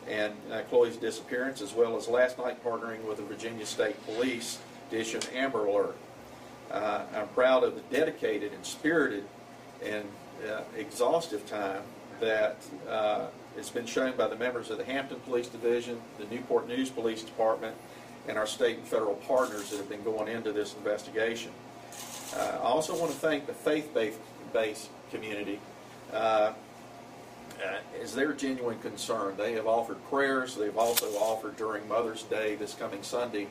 and 0.08 0.34
uh, 0.52 0.62
Chloe's 0.70 0.98
disappearance, 0.98 1.62
as 1.62 1.74
well 1.74 1.96
as 1.96 2.08
last 2.08 2.38
night 2.38 2.64
partnering 2.64 3.04
with 3.04 3.18
the 3.18 3.24
Virginia 3.24 3.66
State 3.66 3.96
Police 4.06 4.60
to 4.90 5.00
issue 5.00 5.18
an 5.18 5.36
Amber 5.36 5.66
Alert. 5.66 5.98
Uh, 6.72 7.04
I'm 7.16 7.28
proud 7.30 7.64
of 7.64 7.76
the 7.76 7.82
dedicated 7.96 8.54
and 8.54 8.66
spirited 8.66 9.26
and 9.84 10.06
uh, 10.50 10.62
exhaustive 10.76 11.46
time 11.46 11.84
that 12.20 12.58
uh, 12.90 13.28
it's 13.58 13.70
been 13.70 13.86
shown 13.86 14.16
by 14.18 14.28
the 14.28 14.36
members 14.36 14.70
of 14.70 14.78
the 14.78 14.86
Hampton 14.86 15.20
Police 15.22 15.48
Division, 15.48 16.00
the 16.18 16.26
Newport 16.26 16.68
News 16.68 16.90
Police 16.90 17.24
Department, 17.24 17.76
and 18.28 18.38
our 18.38 18.48
state 18.48 18.78
and 18.78 18.88
federal 18.88 19.16
partners 19.16 19.70
that 19.70 19.78
have 19.78 19.90
been 19.90 20.04
going 20.04 20.28
into 20.28 20.52
this 20.52 20.74
investigation. 20.74 21.52
Uh, 22.36 22.58
I 22.62 22.66
also 22.66 22.98
want 22.98 23.12
to 23.12 23.18
thank 23.18 23.48
the 23.48 23.54
faith-based 23.54 24.90
community 25.12 25.60
uh, 26.12 26.54
uh, 27.66 27.78
is 28.00 28.14
their 28.14 28.34
genuine 28.34 28.80
concern. 28.80 29.36
They 29.38 29.54
have 29.54 29.68
offered 29.68 29.98
prayers. 30.10 30.56
They've 30.56 30.78
also 30.78 31.08
offered 31.18 31.58
during 31.58 31.88
Mother's 31.88 32.24
Day 32.24 32.56
this 32.56 32.74
coming 32.74 33.02
Sunday 33.04 33.48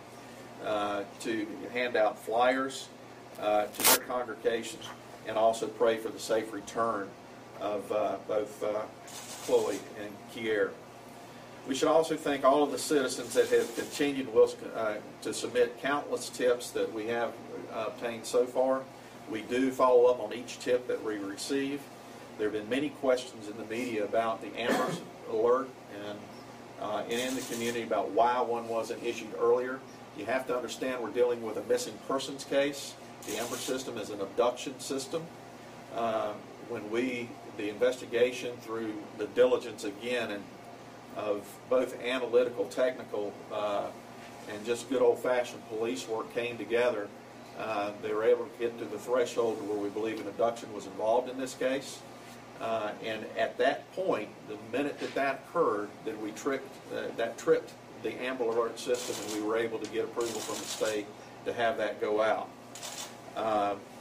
uh, 0.64 1.04
to 1.20 1.46
hand 1.72 1.96
out 1.96 2.18
flyers 2.18 2.88
uh, 3.40 3.66
to 3.66 3.82
their 3.84 4.06
congregations 4.06 4.84
and 5.26 5.36
also 5.36 5.66
pray 5.66 5.96
for 5.96 6.08
the 6.08 6.18
safe 6.18 6.52
return 6.52 7.08
of 7.60 7.90
uh, 7.90 8.16
both 8.28 8.62
uh, 8.62 8.82
Chloe 9.44 9.78
and 10.00 10.12
Keir. 10.32 10.72
We 11.66 11.74
should 11.74 11.88
also 11.88 12.16
thank 12.16 12.44
all 12.44 12.62
of 12.62 12.70
the 12.70 12.78
citizens 12.78 13.34
that 13.34 13.48
have 13.48 13.74
continued 13.74 14.28
uh, 14.76 14.94
to 15.22 15.34
submit 15.34 15.80
countless 15.82 16.28
tips 16.28 16.70
that 16.70 16.92
we 16.92 17.08
have 17.08 17.32
obtained 17.72 18.24
so 18.24 18.46
far. 18.46 18.82
We 19.28 19.42
do 19.42 19.72
follow 19.72 20.04
up 20.06 20.20
on 20.20 20.32
each 20.32 20.60
tip 20.60 20.86
that 20.86 21.02
we 21.02 21.16
receive. 21.16 21.80
There 22.38 22.48
have 22.48 22.60
been 22.60 22.68
many 22.68 22.90
questions 22.90 23.48
in 23.48 23.56
the 23.56 23.64
media 23.64 24.04
about 24.04 24.42
the 24.42 24.56
Amber 24.56 24.92
Alert 25.28 25.68
and, 26.06 26.18
uh, 26.80 27.02
and 27.10 27.12
in 27.12 27.34
the 27.34 27.40
community 27.40 27.82
about 27.82 28.10
why 28.10 28.40
one 28.40 28.68
wasn't 28.68 29.02
issued 29.02 29.34
earlier. 29.36 29.80
You 30.16 30.24
have 30.26 30.46
to 30.46 30.56
understand 30.56 31.02
we're 31.02 31.10
dealing 31.10 31.42
with 31.42 31.56
a 31.56 31.62
missing 31.64 31.98
persons 32.06 32.44
case. 32.44 32.94
The 33.26 33.38
Amber 33.38 33.56
system 33.56 33.98
is 33.98 34.10
an 34.10 34.20
abduction 34.20 34.78
system. 34.78 35.24
Uh, 35.94 36.34
when 36.68 36.88
we, 36.90 37.28
the 37.56 37.70
investigation 37.70 38.56
through 38.58 38.94
the 39.18 39.26
diligence 39.28 39.82
again 39.82 40.30
and 40.30 40.44
of 41.16 41.46
both 41.70 42.00
analytical, 42.02 42.66
technical, 42.66 43.32
uh, 43.52 43.86
and 44.52 44.64
just 44.64 44.88
good 44.88 45.02
old-fashioned 45.02 45.66
police 45.68 46.06
work 46.08 46.32
came 46.34 46.56
together, 46.58 47.08
uh, 47.58 47.90
they 48.02 48.12
were 48.12 48.24
able 48.24 48.44
to 48.44 48.58
get 48.58 48.78
to 48.78 48.84
the 48.84 48.98
threshold 48.98 49.56
where 49.68 49.78
we 49.78 49.88
believe 49.88 50.20
an 50.20 50.28
abduction 50.28 50.72
was 50.72 50.86
involved 50.86 51.28
in 51.30 51.38
this 51.38 51.54
case. 51.54 52.00
Uh, 52.60 52.90
and 53.04 53.24
at 53.38 53.56
that 53.58 53.90
point, 53.94 54.28
the 54.48 54.56
minute 54.76 54.98
that 55.00 55.14
that 55.14 55.44
occurred, 55.48 55.88
that 56.04 56.20
we 56.22 56.30
tripped, 56.32 56.68
uh, 56.94 57.02
that 57.16 57.36
tripped 57.36 57.72
the 58.02 58.12
Amber 58.22 58.44
Alert 58.44 58.78
system, 58.78 59.16
and 59.24 59.42
we 59.42 59.46
were 59.46 59.56
able 59.56 59.78
to 59.78 59.90
get 59.90 60.04
approval 60.04 60.40
from 60.40 60.56
the 60.56 60.64
state 60.64 61.06
to 61.44 61.52
have 61.52 61.76
that 61.78 62.00
go 62.00 62.22
out. 62.22 62.48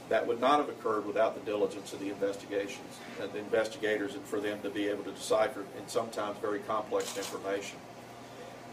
That 0.08 0.26
would 0.26 0.40
not 0.40 0.58
have 0.58 0.68
occurred 0.68 1.04
without 1.04 1.34
the 1.34 1.44
diligence 1.44 1.92
of 1.92 1.98
the 1.98 2.10
investigations, 2.10 3.00
uh, 3.20 3.26
the 3.26 3.38
investigators, 3.38 4.14
and 4.14 4.24
for 4.24 4.40
them 4.40 4.60
to 4.62 4.70
be 4.70 4.86
able 4.86 5.02
to 5.04 5.10
decipher 5.10 5.64
and 5.76 5.88
sometimes 5.88 6.38
very 6.38 6.60
complex 6.60 7.16
information. 7.16 7.78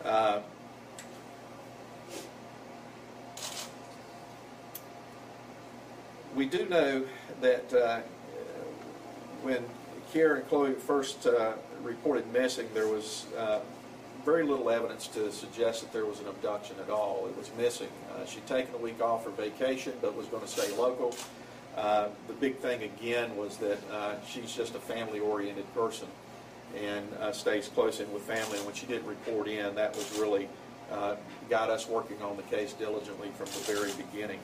Uh, 0.05 0.41
we 6.35 6.45
do 6.45 6.67
know 6.69 7.03
that 7.41 7.73
uh, 7.73 8.01
when 9.41 9.63
Kiera 10.13 10.37
and 10.37 10.49
Chloe 10.49 10.73
first 10.73 11.25
uh, 11.25 11.53
reported 11.81 12.31
missing, 12.31 12.67
there 12.73 12.87
was 12.87 13.25
uh, 13.37 13.59
very 14.23 14.43
little 14.43 14.69
evidence 14.69 15.07
to 15.07 15.31
suggest 15.31 15.81
that 15.81 15.91
there 15.91 16.05
was 16.05 16.19
an 16.19 16.27
abduction 16.27 16.75
at 16.79 16.89
all. 16.89 17.27
It 17.27 17.37
was 17.37 17.49
missing. 17.57 17.89
Uh, 18.13 18.25
she'd 18.25 18.45
taken 18.45 18.73
a 18.75 18.77
week 18.77 19.01
off 19.01 19.23
for 19.23 19.31
vacation, 19.31 19.93
but 20.01 20.15
was 20.15 20.27
going 20.27 20.43
to 20.43 20.47
stay 20.47 20.75
local. 20.77 21.15
Uh, 21.75 22.07
the 22.27 22.33
big 22.33 22.57
thing 22.59 22.83
again 22.83 23.35
was 23.35 23.57
that 23.57 23.79
uh, 23.91 24.15
she's 24.27 24.55
just 24.55 24.75
a 24.75 24.79
family-oriented 24.79 25.71
person 25.73 26.07
and 26.79 27.11
uh, 27.19 27.31
stays 27.31 27.67
close 27.67 27.99
in 27.99 28.11
with 28.13 28.23
family. 28.23 28.57
And 28.57 28.65
when 28.65 28.75
she 28.75 28.85
didn't 28.85 29.07
report 29.07 29.47
in, 29.47 29.75
that 29.75 29.95
was 29.95 30.19
really 30.19 30.47
uh, 30.91 31.15
got 31.49 31.69
us 31.69 31.87
working 31.87 32.21
on 32.21 32.37
the 32.37 32.43
case 32.43 32.73
diligently 32.73 33.29
from 33.35 33.47
the 33.47 33.73
very 33.73 33.91
beginning. 33.93 34.39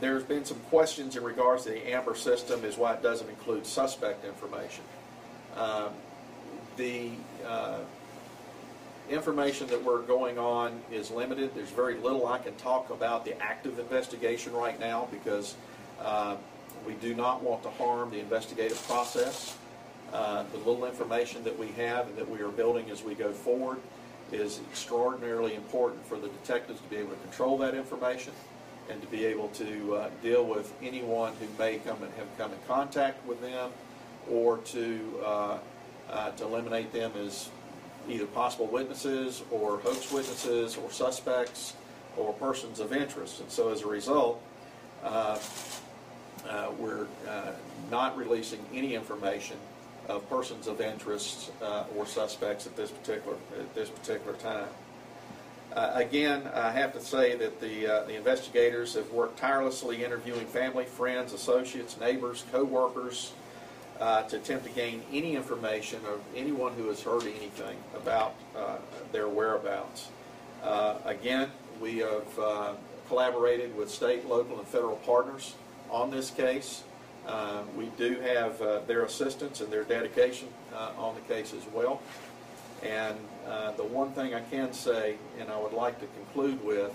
There's 0.00 0.22
been 0.24 0.46
some 0.46 0.58
questions 0.70 1.16
in 1.16 1.22
regards 1.22 1.64
to 1.64 1.70
the 1.70 1.92
AMBER 1.92 2.14
system 2.14 2.64
is 2.64 2.78
why 2.78 2.94
it 2.94 3.02
doesn't 3.02 3.28
include 3.28 3.66
suspect 3.66 4.24
information. 4.24 4.82
Um, 5.56 5.90
the 6.78 7.10
uh, 7.46 7.80
information 9.10 9.66
that 9.66 9.82
we're 9.82 10.02
going 10.02 10.38
on 10.38 10.80
is 10.92 11.10
limited. 11.10 11.50
There's 11.54 11.70
very 11.70 11.96
little 11.96 12.26
I 12.26 12.38
can 12.38 12.54
talk 12.56 12.90
about 12.90 13.24
the 13.24 13.40
active 13.42 13.78
investigation 13.78 14.52
right 14.52 14.78
now 14.78 15.08
because 15.10 15.56
uh, 16.00 16.36
we 16.86 16.94
do 16.94 17.14
not 17.14 17.42
want 17.42 17.62
to 17.64 17.70
harm 17.70 18.10
the 18.10 18.20
investigative 18.20 18.80
process. 18.86 19.56
Uh, 20.12 20.44
the 20.52 20.58
little 20.58 20.86
information 20.86 21.42
that 21.44 21.58
we 21.58 21.68
have 21.68 22.08
and 22.08 22.16
that 22.16 22.28
we 22.28 22.40
are 22.40 22.48
building 22.48 22.90
as 22.90 23.02
we 23.02 23.14
go 23.14 23.32
forward 23.32 23.78
is 24.32 24.60
extraordinarily 24.70 25.54
important 25.54 26.04
for 26.06 26.16
the 26.16 26.28
detectives 26.28 26.80
to 26.80 26.88
be 26.88 26.96
able 26.96 27.10
to 27.10 27.22
control 27.22 27.58
that 27.58 27.74
information 27.74 28.32
and 28.88 29.00
to 29.00 29.08
be 29.08 29.24
able 29.24 29.48
to 29.48 29.94
uh, 29.94 30.10
deal 30.22 30.44
with 30.44 30.72
anyone 30.82 31.32
who 31.40 31.46
may 31.58 31.78
come 31.78 32.02
and 32.02 32.12
have 32.14 32.26
come 32.38 32.52
in 32.52 32.58
contact 32.66 33.24
with 33.26 33.40
them 33.40 33.70
or 34.30 34.58
to, 34.58 35.20
uh, 35.24 35.58
uh, 36.10 36.30
to 36.32 36.44
eliminate 36.44 36.92
them 36.92 37.12
as 37.16 37.50
either 38.10 38.26
possible 38.26 38.66
witnesses 38.66 39.42
or 39.50 39.78
hoax 39.78 40.12
witnesses 40.12 40.76
or 40.76 40.90
suspects 40.90 41.74
or 42.16 42.32
persons 42.34 42.80
of 42.80 42.92
interest. 42.92 43.40
And 43.40 43.50
so 43.50 43.70
as 43.70 43.82
a 43.82 43.86
result, 43.86 44.42
uh, 45.04 45.38
uh, 46.48 46.70
we're 46.78 47.06
uh, 47.28 47.52
not 47.90 48.16
releasing 48.16 48.64
any 48.72 48.94
information 48.94 49.56
of 50.08 50.28
persons 50.28 50.66
of 50.66 50.80
interest 50.80 51.52
uh, 51.62 51.84
or 51.96 52.06
suspects 52.06 52.66
at 52.66 52.76
this 52.76 52.90
particular 52.90 53.36
at 53.58 53.74
this 53.74 53.88
particular 53.88 54.36
time. 54.38 54.68
Uh, 55.72 55.92
again, 55.94 56.50
I 56.52 56.72
have 56.72 56.92
to 56.94 57.00
say 57.00 57.36
that 57.36 57.60
the 57.60 57.86
uh, 57.86 58.04
the 58.04 58.16
investigators 58.16 58.94
have 58.94 59.10
worked 59.12 59.38
tirelessly 59.38 60.04
interviewing 60.04 60.46
family, 60.46 60.84
friends, 60.84 61.32
associates, 61.32 61.98
neighbors, 62.00 62.44
co-workers 62.50 63.32
uh, 64.00 64.22
to 64.22 64.36
attempt 64.36 64.64
to 64.64 64.70
gain 64.70 65.02
any 65.12 65.36
information 65.36 66.00
of 66.06 66.20
anyone 66.34 66.72
who 66.72 66.88
has 66.88 67.02
heard 67.02 67.22
anything 67.22 67.76
about 67.94 68.34
uh, 68.56 68.78
their 69.12 69.28
whereabouts. 69.28 70.08
Uh, 70.62 70.96
again, 71.04 71.50
we 71.80 71.98
have 71.98 72.26
collaborated 73.08 73.76
with 73.76 73.90
state, 73.90 74.26
local, 74.28 74.58
and 74.58 74.68
federal 74.68 74.96
partners 74.96 75.54
on 75.90 76.10
this 76.10 76.30
case. 76.30 76.84
Uh, 77.26 77.62
we 77.76 77.86
do 77.98 78.20
have 78.20 78.60
uh, 78.62 78.78
their 78.86 79.02
assistance 79.02 79.60
and 79.60 79.70
their 79.70 79.84
dedication 79.84 80.48
uh, 80.72 80.92
on 80.96 81.14
the 81.14 81.20
case 81.22 81.52
as 81.52 81.66
well. 81.74 82.00
And 82.82 83.16
uh, 83.46 83.72
the 83.72 83.84
one 83.84 84.12
thing 84.12 84.32
I 84.34 84.40
can 84.42 84.72
say, 84.72 85.16
and 85.38 85.50
I 85.50 85.58
would 85.60 85.72
like 85.72 86.00
to 86.00 86.06
conclude 86.06 86.64
with, 86.64 86.92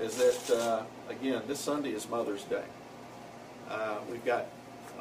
is 0.00 0.16
that, 0.16 0.56
uh, 0.56 0.82
again, 1.08 1.42
this 1.46 1.60
Sunday 1.60 1.90
is 1.90 2.08
Mother's 2.08 2.42
Day. 2.44 2.64
Uh, 3.70 3.98
we've 4.10 4.24
got 4.24 4.46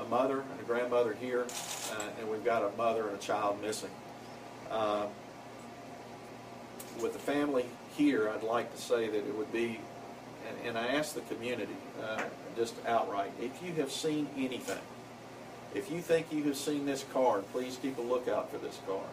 a 0.05 0.09
mother 0.09 0.41
and 0.41 0.59
a 0.59 0.63
grandmother 0.63 1.13
here, 1.13 1.45
and 2.19 2.29
we've 2.29 2.45
got 2.45 2.63
a 2.63 2.75
mother 2.77 3.07
and 3.07 3.15
a 3.15 3.21
child 3.21 3.61
missing. 3.61 3.91
with 7.01 7.13
the 7.13 7.19
family 7.19 7.65
here, 7.95 8.29
I'd 8.29 8.43
like 8.43 8.73
to 8.75 8.81
say 8.81 9.07
that 9.07 9.17
it 9.17 9.35
would 9.35 9.51
be 9.51 9.79
and, 10.47 10.67
and 10.67 10.77
I 10.77 10.87
ask 10.95 11.15
the 11.15 11.21
community 11.21 11.75
uh, 12.01 12.23
just 12.55 12.75
outright, 12.85 13.31
if 13.39 13.63
you 13.63 13.73
have 13.73 13.91
seen 13.91 14.27
anything, 14.37 14.81
if 15.73 15.91
you 15.91 16.01
think 16.01 16.31
you 16.31 16.43
have 16.43 16.57
seen 16.57 16.85
this 16.85 17.05
card, 17.13 17.43
please 17.51 17.77
keep 17.81 17.97
a 17.97 18.01
lookout 18.01 18.51
for 18.51 18.57
this 18.57 18.79
card. 18.85 19.07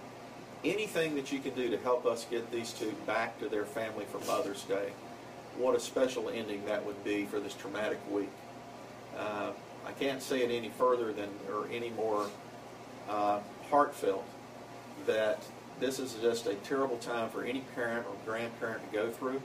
Anything 0.65 1.15
that 1.15 1.33
you 1.33 1.39
can 1.39 1.55
do 1.55 1.71
to 1.71 1.79
help 1.79 2.05
us 2.05 2.27
get 2.31 2.51
these 2.53 2.73
two 2.73 2.95
back 3.07 3.39
to 3.41 3.49
their 3.49 3.65
family 3.65 4.05
for 4.05 4.19
Mother's 4.27 4.63
Day, 4.65 4.93
what 5.57 5.75
a 5.75 5.81
special 5.81 6.29
ending 6.29 6.65
that 6.67 6.85
would 6.85 7.03
be 7.03 7.25
for 7.25 7.41
this 7.41 7.55
traumatic 7.55 7.99
week. 8.11 8.29
Can't 10.01 10.23
say 10.23 10.41
it 10.41 10.51
any 10.51 10.71
further 10.71 11.13
than, 11.13 11.29
or 11.53 11.69
any 11.71 11.91
more 11.91 12.27
uh, 13.07 13.41
heartfelt, 13.69 14.25
that 15.07 15.43
this 15.79 15.99
is 15.99 16.15
just 16.15 16.47
a 16.47 16.55
terrible 16.55 16.97
time 16.97 17.29
for 17.29 17.45
any 17.45 17.61
parent 17.75 18.07
or 18.07 18.15
grandparent 18.25 18.91
to 18.91 18.97
go 18.97 19.11
through. 19.11 19.43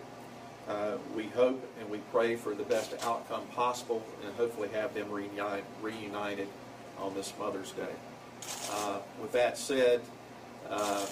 Uh, 0.69 0.93
we 1.13 1.23
hope 1.27 1.61
and 1.79 1.89
we 1.89 1.97
pray 2.11 2.37
for 2.37 2.55
the 2.55 2.63
best 2.63 2.93
outcome 3.03 3.45
possible 3.53 4.01
and 4.25 4.33
hopefully 4.35 4.69
have 4.69 4.93
them 4.93 5.11
reunite, 5.11 5.65
reunited 5.81 6.47
on 6.99 7.13
this 7.13 7.33
Mother's 7.37 7.71
Day. 7.71 7.93
Uh, 8.71 8.99
with 9.21 9.33
that 9.33 9.57
said, 9.57 9.99
uh, 10.69 11.05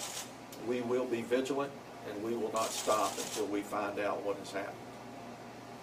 we 0.66 0.80
will 0.80 1.04
be 1.04 1.20
vigilant 1.20 1.70
and 2.10 2.24
we 2.24 2.34
will 2.34 2.52
not 2.52 2.70
stop 2.70 3.12
until 3.18 3.46
we 3.46 3.60
find 3.60 3.98
out 3.98 4.24
what 4.24 4.38
has 4.38 4.52
happened. 4.52 4.76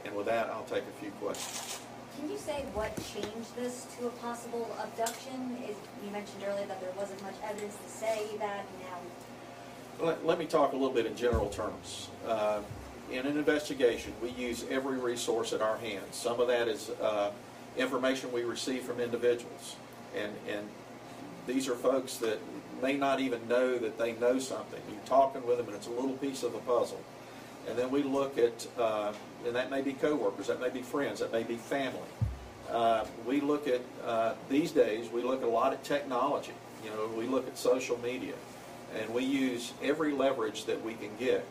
And 0.03 0.15
with 0.15 0.25
that, 0.25 0.47
I'll 0.47 0.63
take 0.63 0.83
a 0.83 0.99
few 0.99 1.11
questions. 1.11 1.79
Can 2.17 2.29
you 2.29 2.37
say 2.37 2.65
what 2.73 2.95
changed 2.97 3.55
this 3.55 3.87
to 3.97 4.07
a 4.07 4.09
possible 4.09 4.69
abduction? 4.81 5.57
You 6.05 6.11
mentioned 6.11 6.43
earlier 6.45 6.65
that 6.65 6.81
there 6.81 6.91
wasn't 6.97 7.21
much 7.21 7.35
evidence 7.43 7.75
to 7.75 7.89
say 7.89 8.27
that. 8.39 8.65
Now, 8.81 10.05
let, 10.05 10.25
let 10.25 10.39
me 10.39 10.45
talk 10.45 10.73
a 10.73 10.75
little 10.75 10.93
bit 10.93 11.05
in 11.05 11.15
general 11.15 11.49
terms. 11.49 12.09
Uh, 12.27 12.61
in 13.11 13.25
an 13.25 13.37
investigation, 13.37 14.13
we 14.21 14.29
use 14.29 14.65
every 14.69 14.97
resource 14.97 15.53
at 15.53 15.61
our 15.61 15.77
hands. 15.77 16.15
Some 16.15 16.39
of 16.39 16.47
that 16.47 16.67
is 16.67 16.89
uh, 17.01 17.31
information 17.77 18.31
we 18.31 18.43
receive 18.43 18.83
from 18.83 18.99
individuals. 18.99 19.75
And, 20.15 20.31
and 20.49 20.67
these 21.47 21.67
are 21.67 21.75
folks 21.75 22.17
that 22.17 22.39
may 22.81 22.97
not 22.97 23.19
even 23.19 23.47
know 23.47 23.77
that 23.77 23.97
they 23.97 24.13
know 24.13 24.39
something. 24.39 24.81
You're 24.89 25.05
talking 25.05 25.45
with 25.45 25.57
them 25.57 25.67
and 25.67 25.75
it's 25.75 25.87
a 25.87 25.91
little 25.91 26.17
piece 26.17 26.43
of 26.43 26.55
a 26.55 26.59
puzzle. 26.59 27.01
And 27.67 27.77
then 27.77 27.91
we 27.91 28.03
look 28.03 28.37
at, 28.37 28.67
uh, 28.77 29.13
and 29.45 29.55
that 29.55 29.69
may 29.69 29.81
be 29.81 29.93
coworkers, 29.93 30.47
that 30.47 30.59
may 30.59 30.69
be 30.69 30.81
friends, 30.81 31.19
that 31.19 31.31
may 31.31 31.43
be 31.43 31.55
family. 31.55 31.99
Uh, 32.69 33.05
we 33.25 33.41
look 33.41 33.67
at, 33.67 33.81
uh, 34.05 34.33
these 34.49 34.71
days, 34.71 35.09
we 35.09 35.21
look 35.21 35.41
at 35.41 35.47
a 35.47 35.51
lot 35.51 35.73
of 35.73 35.83
technology. 35.83 36.53
You 36.83 36.89
know, 36.91 37.09
we 37.17 37.27
look 37.27 37.47
at 37.47 37.57
social 37.57 37.99
media. 37.99 38.33
And 38.99 39.13
we 39.13 39.23
use 39.23 39.73
every 39.81 40.11
leverage 40.11 40.65
that 40.65 40.83
we 40.83 40.95
can 40.95 41.15
get 41.17 41.45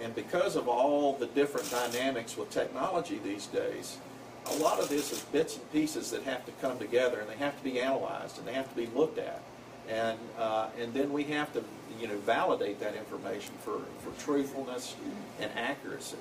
and 0.00 0.14
because 0.14 0.56
of 0.56 0.66
all 0.66 1.14
the 1.14 1.26
different 1.26 1.70
dynamics 1.70 2.36
with 2.36 2.50
technology 2.50 3.20
these 3.22 3.46
days, 3.46 3.98
a 4.46 4.54
lot 4.56 4.80
of 4.80 4.88
this 4.88 5.12
is 5.12 5.20
bits 5.24 5.56
and 5.56 5.72
pieces 5.72 6.10
that 6.10 6.22
have 6.22 6.46
to 6.46 6.52
come 6.52 6.78
together 6.78 7.20
and 7.20 7.28
they 7.28 7.36
have 7.36 7.56
to 7.58 7.62
be 7.64 7.80
analyzed 7.80 8.38
and 8.38 8.46
they 8.46 8.54
have 8.54 8.68
to 8.70 8.76
be 8.76 8.86
looked 8.86 9.18
at. 9.18 9.42
And, 9.90 10.18
uh, 10.38 10.68
and 10.78 10.94
then 10.94 11.12
we 11.12 11.24
have 11.24 11.52
to 11.54 11.64
you 11.98 12.06
know, 12.06 12.16
validate 12.18 12.80
that 12.80 12.94
information 12.94 13.52
for, 13.62 13.80
for 14.02 14.22
truthfulness 14.22 14.94
and 15.40 15.50
accuracy. 15.56 16.16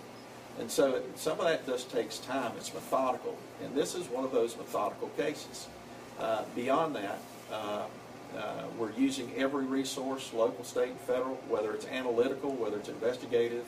And 0.60 0.70
so 0.70 1.02
some 1.16 1.40
of 1.40 1.46
that 1.46 1.66
just 1.66 1.92
takes 1.92 2.18
time. 2.18 2.52
It's 2.58 2.74
methodical. 2.74 3.38
And 3.64 3.76
this 3.76 3.96
is 3.96 4.08
one 4.08 4.24
of 4.24 4.32
those 4.32 4.58
methodical 4.58 5.10
cases. 5.10 5.68
Uh, 6.20 6.44
beyond 6.56 6.96
that, 6.96 7.20
uh, 7.52 7.84
uh, 8.38 8.64
we're 8.78 8.92
using 8.92 9.32
every 9.38 9.66
resource, 9.66 10.32
local, 10.34 10.64
state, 10.64 10.90
and 10.90 11.00
federal, 11.02 11.36
whether 11.48 11.74
it's 11.74 11.88
analytical, 11.88 12.52
whether 12.52 12.78
it's 12.78 12.90
investigative, 12.90 13.66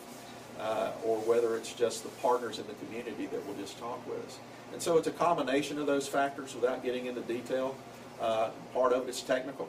uh, 0.59 0.91
or 1.05 1.17
whether 1.19 1.55
it's 1.55 1.73
just 1.73 2.03
the 2.03 2.09
partners 2.21 2.59
in 2.59 2.67
the 2.67 2.73
community 2.85 3.25
that 3.27 3.45
will 3.47 3.55
just 3.55 3.79
talk 3.79 4.05
with 4.07 4.23
us. 4.25 4.37
And 4.73 4.81
so 4.81 4.97
it's 4.97 5.07
a 5.07 5.11
combination 5.11 5.79
of 5.79 5.87
those 5.87 6.07
factors 6.07 6.53
without 6.53 6.83
getting 6.83 7.05
into 7.05 7.21
detail. 7.21 7.75
Uh, 8.19 8.49
part 8.73 8.93
of 8.93 9.07
it 9.07 9.09
is 9.09 9.21
technical, 9.21 9.67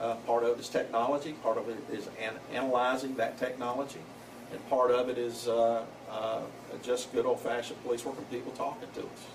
uh, 0.00 0.14
part 0.26 0.44
of 0.44 0.58
it 0.58 0.60
is 0.60 0.68
technology, 0.68 1.32
part 1.42 1.58
of 1.58 1.68
it 1.68 1.78
is 1.92 2.08
an 2.20 2.34
analyzing 2.52 3.14
that 3.16 3.38
technology, 3.38 4.00
and 4.52 4.68
part 4.68 4.90
of 4.90 5.08
it 5.08 5.18
is 5.18 5.48
uh, 5.48 5.84
uh, 6.10 6.40
just 6.82 7.12
good 7.12 7.26
old-fashioned 7.26 7.82
police 7.82 8.04
work 8.04 8.16
and 8.18 8.30
people 8.30 8.52
talking 8.52 8.88
to 8.94 9.00
us. 9.00 9.26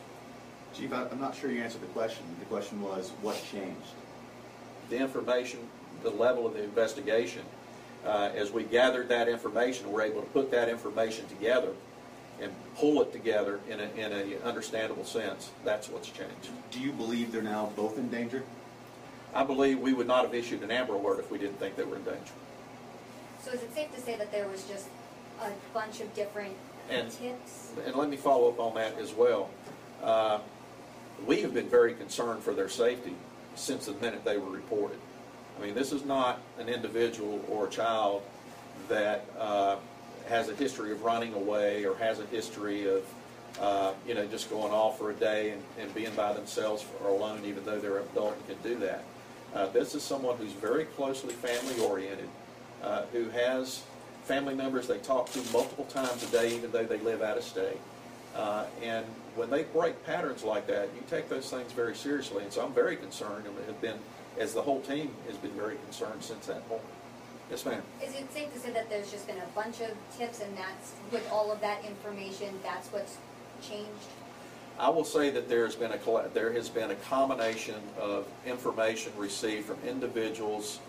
Chief, 0.73 0.93
I'm 0.93 1.19
not 1.19 1.35
sure 1.35 1.49
you 1.49 1.63
answered 1.63 1.81
the 1.81 1.87
question. 1.87 2.23
The 2.39 2.45
question 2.45 2.81
was, 2.81 3.09
what 3.21 3.41
changed? 3.51 3.93
the 4.89 4.97
information, 4.97 5.59
the 6.03 6.09
level 6.09 6.45
of 6.45 6.53
the 6.53 6.63
investigation. 6.63 7.43
Uh, 8.05 8.29
as 8.35 8.51
we 8.51 8.63
gathered 8.63 9.09
that 9.09 9.27
information, 9.27 9.91
we're 9.91 10.01
able 10.01 10.21
to 10.21 10.27
put 10.27 10.51
that 10.51 10.69
information 10.69 11.27
together 11.27 11.71
and 12.41 12.51
pull 12.77 13.01
it 13.01 13.11
together 13.11 13.59
in 13.69 13.79
a, 13.79 13.89
in 13.97 14.13
a 14.13 14.47
understandable 14.47 15.03
sense. 15.03 15.51
That's 15.65 15.89
what's 15.89 16.09
changed. 16.09 16.49
Do 16.71 16.79
you 16.79 16.93
believe 16.93 17.31
they're 17.31 17.41
now 17.41 17.71
both 17.75 17.97
in 17.97 18.09
danger? 18.09 18.43
I 19.33 19.43
believe 19.43 19.79
we 19.79 19.93
would 19.93 20.07
not 20.07 20.25
have 20.25 20.33
issued 20.33 20.63
an 20.63 20.71
Amber 20.71 20.93
Alert 20.93 21.19
if 21.19 21.31
we 21.31 21.37
didn't 21.37 21.59
think 21.59 21.75
they 21.75 21.83
were 21.83 21.97
in 21.97 22.03
danger. 22.03 22.33
So 23.43 23.51
is 23.51 23.61
it 23.61 23.73
safe 23.73 23.93
to 23.95 24.01
say 24.01 24.15
that 24.17 24.31
there 24.31 24.47
was 24.47 24.63
just 24.63 24.87
a 25.41 25.49
bunch 25.73 26.01
of 26.01 26.13
different 26.13 26.55
and, 26.89 27.09
tips? 27.11 27.71
And 27.85 27.95
let 27.95 28.09
me 28.09 28.17
follow 28.17 28.49
up 28.49 28.59
on 28.59 28.75
that 28.75 28.97
as 28.97 29.13
well. 29.13 29.49
Uh, 30.03 30.39
we 31.25 31.41
have 31.41 31.53
been 31.53 31.69
very 31.69 31.93
concerned 31.93 32.43
for 32.43 32.53
their 32.53 32.69
safety 32.69 33.15
since 33.55 33.85
the 33.85 33.93
minute 33.93 34.23
they 34.23 34.37
were 34.37 34.49
reported. 34.49 34.97
I 35.57 35.65
mean, 35.65 35.75
this 35.75 35.91
is 35.91 36.05
not 36.05 36.39
an 36.57 36.69
individual 36.69 37.43
or 37.49 37.67
a 37.67 37.69
child 37.69 38.23
that 38.87 39.25
uh, 39.37 39.75
has 40.27 40.49
a 40.49 40.55
history 40.55 40.91
of 40.91 41.03
running 41.03 41.33
away 41.33 41.85
or 41.85 41.95
has 41.97 42.19
a 42.19 42.25
history 42.27 42.87
of, 42.87 43.03
uh, 43.59 43.93
you 44.07 44.13
know, 44.13 44.25
just 44.25 44.49
going 44.49 44.71
off 44.71 44.97
for 44.97 45.11
a 45.11 45.13
day 45.13 45.51
and, 45.51 45.61
and 45.79 45.93
being 45.93 46.13
by 46.15 46.33
themselves 46.33 46.85
or 47.03 47.09
alone, 47.09 47.41
even 47.45 47.65
though 47.65 47.79
they're 47.79 47.97
an 47.97 48.07
adult 48.13 48.35
and 48.35 48.47
can 48.47 48.71
do 48.71 48.79
that. 48.79 49.03
Uh, 49.53 49.67
this 49.67 49.95
is 49.95 50.03
someone 50.03 50.38
who's 50.38 50.53
very 50.53 50.85
closely 50.85 51.33
family 51.33 51.79
oriented, 51.83 52.29
uh, 52.83 53.03
who 53.12 53.29
has 53.29 53.83
family 54.23 54.53
members 54.53 54.88
they 54.88 54.99
talk 54.99 55.31
to 55.31 55.39
multiple 55.51 55.85
times 55.85 56.23
a 56.23 56.27
day, 56.27 56.55
even 56.55 56.71
though 56.71 56.85
they 56.85 56.99
live 56.99 57.21
out 57.21 57.38
of 57.38 57.43
state. 57.43 57.79
Uh, 58.35 58.65
and 58.83 59.05
when 59.35 59.49
they 59.49 59.63
break 59.63 60.05
patterns 60.05 60.43
like 60.43 60.67
that, 60.67 60.89
you 60.95 61.01
take 61.09 61.29
those 61.29 61.49
things 61.49 61.71
very 61.71 61.95
seriously. 61.95 62.43
And 62.43 62.53
so 62.53 62.63
I'm 62.63 62.73
very 62.73 62.95
concerned, 62.95 63.47
and 63.47 63.55
have 63.65 63.81
been, 63.81 63.97
as 64.39 64.53
the 64.53 64.62
whole 64.62 64.81
team 64.81 65.12
has 65.27 65.38
been 65.38 65.51
very 65.51 65.75
concerned 65.77 66.23
since 66.23 66.45
that 66.45 66.67
point. 66.69 66.83
Yes, 67.49 67.65
ma'am. 67.65 67.81
Is 68.03 68.13
it 68.13 68.31
safe 68.31 68.53
to 68.53 68.59
say 68.59 68.71
that 68.71 68.89
there's 68.89 69.09
just 69.09 69.25
been 69.25 69.39
a 69.39 69.55
bunch 69.55 69.81
of 69.81 69.89
tips 70.15 70.41
and 70.41 70.55
that's, 70.55 70.93
with 71.12 71.27
all 71.31 71.51
of 71.51 71.59
that 71.62 71.83
information, 71.83 72.53
that's 72.62 72.89
what's 72.89 73.17
changed? 73.63 73.89
I 74.79 74.87
will 74.87 75.03
say 75.03 75.29
that 75.31 75.49
there's 75.49 75.75
been 75.75 75.91
a, 75.91 76.29
there 76.33 76.53
has 76.53 76.69
been 76.69 76.91
a 76.91 76.95
combination 76.95 77.75
of 77.99 78.25
information 78.45 79.11
received 79.17 79.65
from 79.65 79.77
individuals 79.85 80.79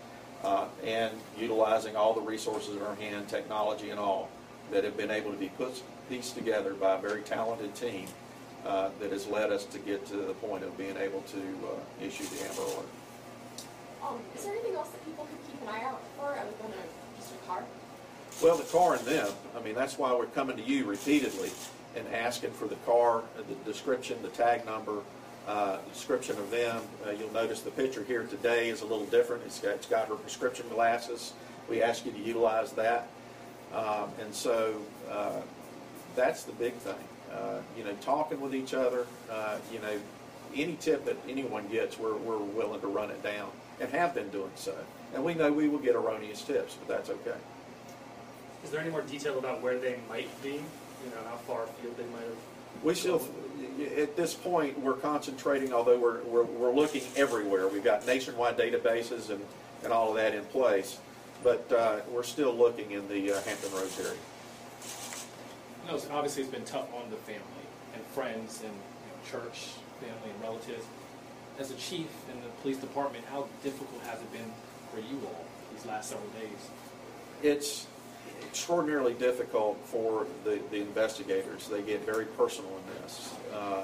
uh, 0.45 0.67
and 0.85 1.11
utilizing 1.37 1.97
all 1.97 2.13
the 2.13 2.21
resources 2.21 2.77
in 2.77 2.81
our 2.81 2.95
hand, 2.95 3.27
technology 3.27 3.89
and 3.89 3.99
all, 3.99 4.29
that 4.71 4.85
have 4.85 4.95
been 4.95 5.11
able 5.11 5.29
to 5.29 5.37
be 5.37 5.49
put, 5.49 5.83
pieced 6.09 6.35
together 6.35 6.73
by 6.73 6.95
a 6.95 7.01
very 7.01 7.21
talented 7.21 7.75
team 7.75 8.07
uh, 8.65 8.89
that 9.01 9.11
has 9.11 9.27
led 9.27 9.51
us 9.51 9.65
to 9.65 9.77
get 9.79 10.05
to 10.05 10.15
the 10.15 10.33
point 10.35 10.63
of 10.63 10.77
being 10.77 10.95
able 10.95 11.21
to 11.23 11.39
uh, 11.39 12.05
issue 12.05 12.23
the 12.23 12.47
Amber 12.47 12.61
Alert. 12.61 12.85
Um, 14.01 14.19
is 14.35 14.45
there 14.45 14.53
anything 14.53 14.75
else 14.75 14.89
that 14.89 15.05
people 15.05 15.25
can 15.25 15.37
keep 15.51 15.61
an 15.63 15.67
eye 15.67 15.83
out 15.83 16.01
for 16.17 16.31
other 16.31 16.49
than 16.61 16.71
just 17.17 17.33
a 17.33 17.45
car? 17.45 17.63
Well, 18.41 18.55
the 18.55 18.63
car 18.63 18.95
and 18.95 19.05
them, 19.05 19.27
I 19.55 19.61
mean, 19.61 19.75
that's 19.75 19.97
why 19.97 20.13
we're 20.13 20.27
coming 20.27 20.55
to 20.55 20.63
you 20.63 20.85
repeatedly 20.85 21.51
and 21.95 22.07
asking 22.13 22.51
for 22.51 22.67
the 22.67 22.75
car, 22.77 23.23
the 23.35 23.55
description, 23.69 24.17
the 24.21 24.29
tag 24.29 24.65
number, 24.65 24.99
uh, 25.47 25.77
description 25.91 26.37
of 26.37 26.49
them. 26.51 26.81
Uh, 27.05 27.11
you'll 27.11 27.33
notice 27.33 27.61
the 27.61 27.71
picture 27.71 28.03
here 28.03 28.23
today 28.23 28.69
is 28.69 28.81
a 28.81 28.85
little 28.85 29.05
different. 29.07 29.43
It's 29.45 29.59
got, 29.59 29.71
it's 29.71 29.87
got 29.87 30.07
her 30.07 30.15
prescription 30.15 30.67
glasses. 30.69 31.33
We 31.69 31.81
ask 31.81 32.05
you 32.05 32.11
to 32.11 32.19
utilize 32.19 32.71
that. 32.73 33.07
Um, 33.73 34.11
and 34.19 34.33
so 34.33 34.75
uh, 35.09 35.41
that's 36.15 36.43
the 36.43 36.53
big 36.53 36.73
thing. 36.73 36.95
Uh, 37.33 37.61
you 37.77 37.83
know, 37.83 37.93
talking 38.01 38.41
with 38.41 38.53
each 38.53 38.73
other, 38.73 39.07
uh, 39.29 39.57
you 39.71 39.79
know, 39.79 39.99
any 40.53 40.75
tip 40.81 41.05
that 41.05 41.15
anyone 41.29 41.67
gets, 41.69 41.97
we're, 41.97 42.15
we're 42.17 42.37
willing 42.37 42.81
to 42.81 42.87
run 42.87 43.09
it 43.09 43.23
down 43.23 43.49
and 43.79 43.89
have 43.91 44.13
been 44.13 44.29
doing 44.29 44.51
so. 44.55 44.75
And 45.13 45.23
we 45.23 45.33
know 45.33 45.51
we 45.51 45.69
will 45.69 45.79
get 45.79 45.95
erroneous 45.95 46.41
tips, 46.41 46.75
but 46.75 46.87
that's 46.87 47.09
okay. 47.09 47.37
Is 48.63 48.69
there 48.69 48.81
any 48.81 48.89
more 48.89 49.01
detail 49.01 49.39
about 49.39 49.61
where 49.61 49.79
they 49.79 49.97
might 50.09 50.29
be? 50.43 50.61
You 51.03 51.11
know, 51.11 51.29
how 51.29 51.37
far 51.47 51.63
afield 51.63 51.97
they 51.97 52.03
might 52.05 52.21
have? 52.23 52.83
We 52.83 52.93
still, 52.95 53.21
at 53.97 54.15
this 54.15 54.33
point, 54.33 54.79
we're 54.79 54.93
concentrating, 54.93 55.73
although 55.73 55.99
we're, 55.99 56.21
we're, 56.23 56.43
we're 56.43 56.73
looking 56.73 57.03
everywhere. 57.15 57.67
We've 57.67 57.83
got 57.83 58.05
nationwide 58.05 58.57
databases 58.57 59.29
and, 59.29 59.41
and 59.83 59.93
all 59.93 60.09
of 60.09 60.15
that 60.15 60.33
in 60.33 60.43
place, 60.45 60.97
but 61.43 61.71
uh, 61.71 61.99
we're 62.11 62.23
still 62.23 62.53
looking 62.55 62.91
in 62.91 63.07
the 63.07 63.33
uh, 63.33 63.41
Hampton 63.43 63.71
Roads 63.73 63.99
area. 63.99 64.13
No, 65.87 65.95
it's- 65.95 66.07
obviously 66.11 66.43
it's 66.43 66.51
been 66.51 66.65
tough 66.65 66.91
on 66.93 67.09
the 67.09 67.17
family 67.17 67.41
and 67.93 68.03
friends 68.15 68.61
and 68.63 68.71
you 68.73 69.11
know, 69.11 69.43
church, 69.43 69.69
family 69.99 70.31
and 70.33 70.41
relatives. 70.41 70.85
As 71.59 71.69
a 71.71 71.75
chief 71.75 72.07
in 72.33 72.41
the 72.41 72.47
police 72.61 72.77
department, 72.77 73.25
how 73.31 73.47
difficult 73.63 74.01
has 74.03 74.19
it 74.19 74.31
been 74.31 74.51
for 74.93 74.99
you 74.99 75.19
all 75.25 75.45
these 75.73 75.85
last 75.85 76.09
several 76.09 76.29
days? 76.29 76.69
It's 77.43 77.87
extraordinarily 78.51 79.13
difficult 79.13 79.77
for 79.85 80.27
the, 80.43 80.59
the 80.71 80.81
investigators. 80.81 81.69
They 81.69 81.81
get 81.81 82.05
very 82.05 82.25
personal 82.25 82.69
in 82.69 83.01
this. 83.01 83.33
Uh, 83.53 83.81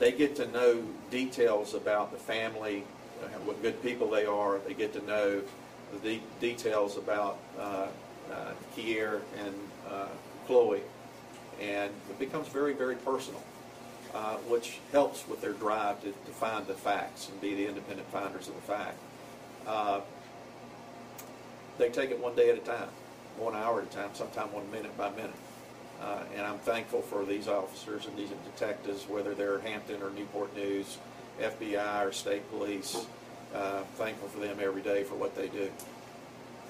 they 0.00 0.10
get 0.10 0.34
to 0.36 0.50
know 0.50 0.82
details 1.12 1.74
about 1.74 2.10
the 2.10 2.18
family, 2.18 2.82
uh, 3.22 3.28
what 3.44 3.62
good 3.62 3.80
people 3.80 4.10
they 4.10 4.26
are. 4.26 4.58
They 4.58 4.74
get 4.74 4.92
to 4.94 5.06
know 5.06 5.40
the 5.92 6.16
de- 6.16 6.22
details 6.40 6.96
about 6.96 7.38
uh, 7.56 7.86
uh, 8.32 8.52
Keir 8.74 9.22
and 9.38 9.54
uh, 9.88 10.08
Chloe, 10.48 10.80
and 11.60 11.92
it 12.10 12.18
becomes 12.18 12.48
very, 12.48 12.72
very 12.72 12.96
personal, 12.96 13.42
uh, 14.16 14.34
which 14.48 14.80
helps 14.90 15.28
with 15.28 15.40
their 15.40 15.52
drive 15.52 16.00
to, 16.02 16.08
to 16.08 16.32
find 16.32 16.66
the 16.66 16.74
facts 16.74 17.28
and 17.28 17.40
be 17.40 17.54
the 17.54 17.68
independent 17.68 18.08
finders 18.08 18.48
of 18.48 18.56
the 18.56 18.62
fact. 18.62 18.98
Uh, 19.64 20.00
they 21.78 21.88
take 21.88 22.10
it 22.10 22.18
one 22.18 22.34
day 22.34 22.50
at 22.50 22.56
a 22.56 22.60
time, 22.60 22.88
one 23.38 23.54
hour 23.54 23.80
at 23.80 23.86
a 23.86 23.90
time, 23.90 24.10
sometimes 24.14 24.52
one 24.52 24.70
minute 24.70 24.96
by 24.96 25.10
minute. 25.10 25.34
Uh, 26.00 26.22
and 26.36 26.46
I'm 26.46 26.58
thankful 26.58 27.00
for 27.02 27.24
these 27.24 27.48
officers 27.48 28.06
and 28.06 28.16
these 28.16 28.30
detectives, 28.44 29.08
whether 29.08 29.34
they're 29.34 29.60
Hampton 29.60 30.02
or 30.02 30.10
Newport 30.10 30.54
News, 30.56 30.98
FBI 31.40 32.06
or 32.06 32.12
state 32.12 32.48
police. 32.50 33.06
Uh, 33.54 33.82
thankful 33.94 34.28
for 34.28 34.40
them 34.40 34.58
every 34.60 34.82
day 34.82 35.04
for 35.04 35.14
what 35.14 35.34
they 35.36 35.48
do. 35.48 35.70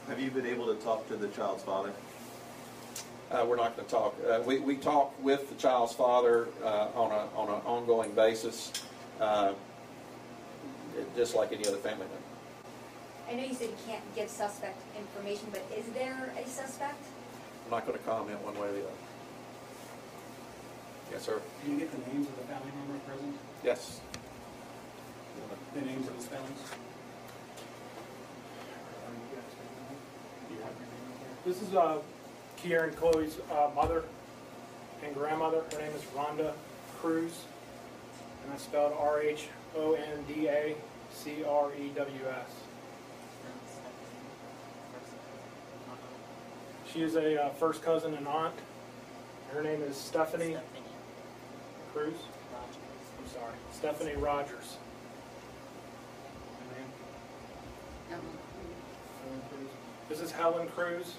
Have 0.09 0.21
you 0.21 0.31
been 0.31 0.47
able 0.47 0.67
to 0.67 0.75
talk 0.83 1.09
to 1.09 1.17
the 1.17 1.29
child's 1.29 1.63
father? 1.63 1.93
Uh, 3.31 3.45
we're 3.49 3.57
not 3.57 3.75
going 3.75 3.89
to 3.89 3.95
talk. 3.95 4.15
Uh, 4.29 4.41
we, 4.45 4.59
we 4.59 4.77
talk 4.77 5.13
with 5.23 5.49
the 5.49 5.55
child's 5.55 5.95
father 5.95 6.49
uh, 6.63 6.89
on 6.95 7.11
a 7.11 7.37
on 7.37 7.49
an 7.49 7.61
ongoing 7.65 8.13
basis, 8.13 8.71
uh, 9.21 9.53
just 11.17 11.35
like 11.35 11.53
any 11.53 11.67
other 11.67 11.79
family 11.79 12.07
member. 12.07 12.34
I 13.29 13.35
know 13.35 13.45
you 13.45 13.55
said 13.55 13.71
you 13.71 13.77
can't 13.87 14.03
give 14.15 14.29
suspect 14.29 14.81
information, 14.99 15.49
but 15.51 15.63
is 15.77 15.87
there 15.95 16.33
a 16.39 16.47
suspect? 16.47 17.03
I'm 17.65 17.71
not 17.71 17.87
going 17.87 17.99
to 17.99 18.05
comment 18.05 18.43
one 18.45 18.55
way 18.55 18.69
or 18.69 18.73
the 18.73 18.81
other. 18.81 18.91
Yes, 21.11 21.23
sir. 21.23 21.41
Can 21.63 21.73
you 21.73 21.79
get 21.79 21.91
the 21.91 22.13
names 22.13 22.29
of 22.29 22.37
the 22.37 22.43
family 22.43 22.71
member 22.77 22.99
present? 23.07 23.37
Yes. 23.63 24.01
The 25.75 25.81
names 25.81 26.07
of 26.07 26.17
the 26.17 26.23
spellings? 26.23 26.61
This 31.45 31.61
is 31.61 31.75
uh, 31.75 31.99
Kiera 32.63 32.85
and 32.85 32.97
Chloe's 32.97 33.37
uh, 33.53 33.69
mother 33.75 34.05
and 35.05 35.15
grandmother. 35.15 35.63
Her 35.73 35.79
name 35.79 35.93
is 35.95 36.03
Rhonda 36.17 36.53
Crews, 37.01 37.45
and 38.43 38.53
that's 38.53 38.63
spelled 38.63 38.95
R 38.99 39.21
H 39.21 39.49
O 39.77 39.93
N 39.93 40.25
D 40.27 40.49
A 40.49 40.75
C 41.13 41.45
R 41.45 41.71
E 41.75 41.91
W 41.95 42.21
S. 42.29 42.64
She 46.95 47.03
is 47.03 47.17
a 47.17 47.47
uh, 47.47 47.49
first 47.51 47.83
cousin 47.83 48.15
and 48.15 48.29
aunt. 48.29 48.55
Her 49.53 49.65
name 49.65 49.83
is 49.83 49.97
Stephanie 49.97 50.57
Cruz. 51.93 52.15
I'm 53.19 53.29
sorry, 53.29 53.55
Stephanie 53.73 54.15
Rogers. 54.15 54.77
Helen 58.09 58.23
Crews. 59.51 59.71
This 60.09 60.21
is 60.21 60.31
Helen 60.31 60.69
Crews, 60.69 61.17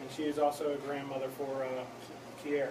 and 0.00 0.10
she 0.10 0.22
is 0.22 0.38
also 0.38 0.72
a 0.72 0.76
grandmother 0.76 1.28
for 1.36 1.64
uh, 1.64 1.84
Kiera. 2.42 2.70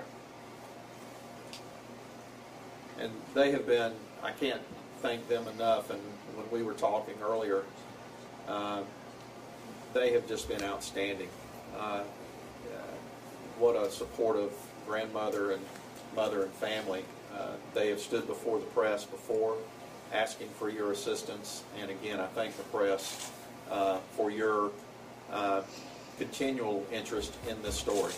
And 3.00 3.12
they 3.36 3.52
have 3.52 3.68
been, 3.68 3.94
I 4.24 4.32
can't 4.32 4.62
thank 5.04 5.28
them 5.30 5.48
enough, 5.48 5.92
and 5.92 6.02
when 6.36 6.50
we 6.50 6.66
were 6.66 6.74
talking 6.74 7.16
earlier, 7.22 7.66
uh, 8.48 8.82
they 9.94 10.14
have 10.14 10.28
just 10.28 10.50
been 10.50 10.64
outstanding. 10.64 11.30
Uh, 11.78 12.04
what 13.62 13.76
a 13.76 13.92
supportive 13.92 14.52
grandmother 14.88 15.52
and 15.52 15.62
mother 16.16 16.44
and 16.44 16.52
family. 16.54 17.04
Uh, 17.38 17.52
they 17.74 17.90
have 17.90 18.00
stood 18.00 18.26
before 18.26 18.60
the 18.60 18.66
press 18.66 19.06
before, 19.06 19.56
asking 20.12 20.50
for 20.50 20.70
your 20.70 20.92
assistance, 20.92 21.64
and 21.80 21.92
again, 21.92 22.20
I 22.20 22.26
thank 22.28 22.58
the 22.58 22.64
press 22.64 23.32
uh, 23.70 24.00
for 24.18 24.32
your 24.32 24.72
uh, 25.32 25.62
continual 26.18 26.86
interest 26.92 27.36
in 27.48 27.62
this 27.62 27.76
story. 27.76 28.14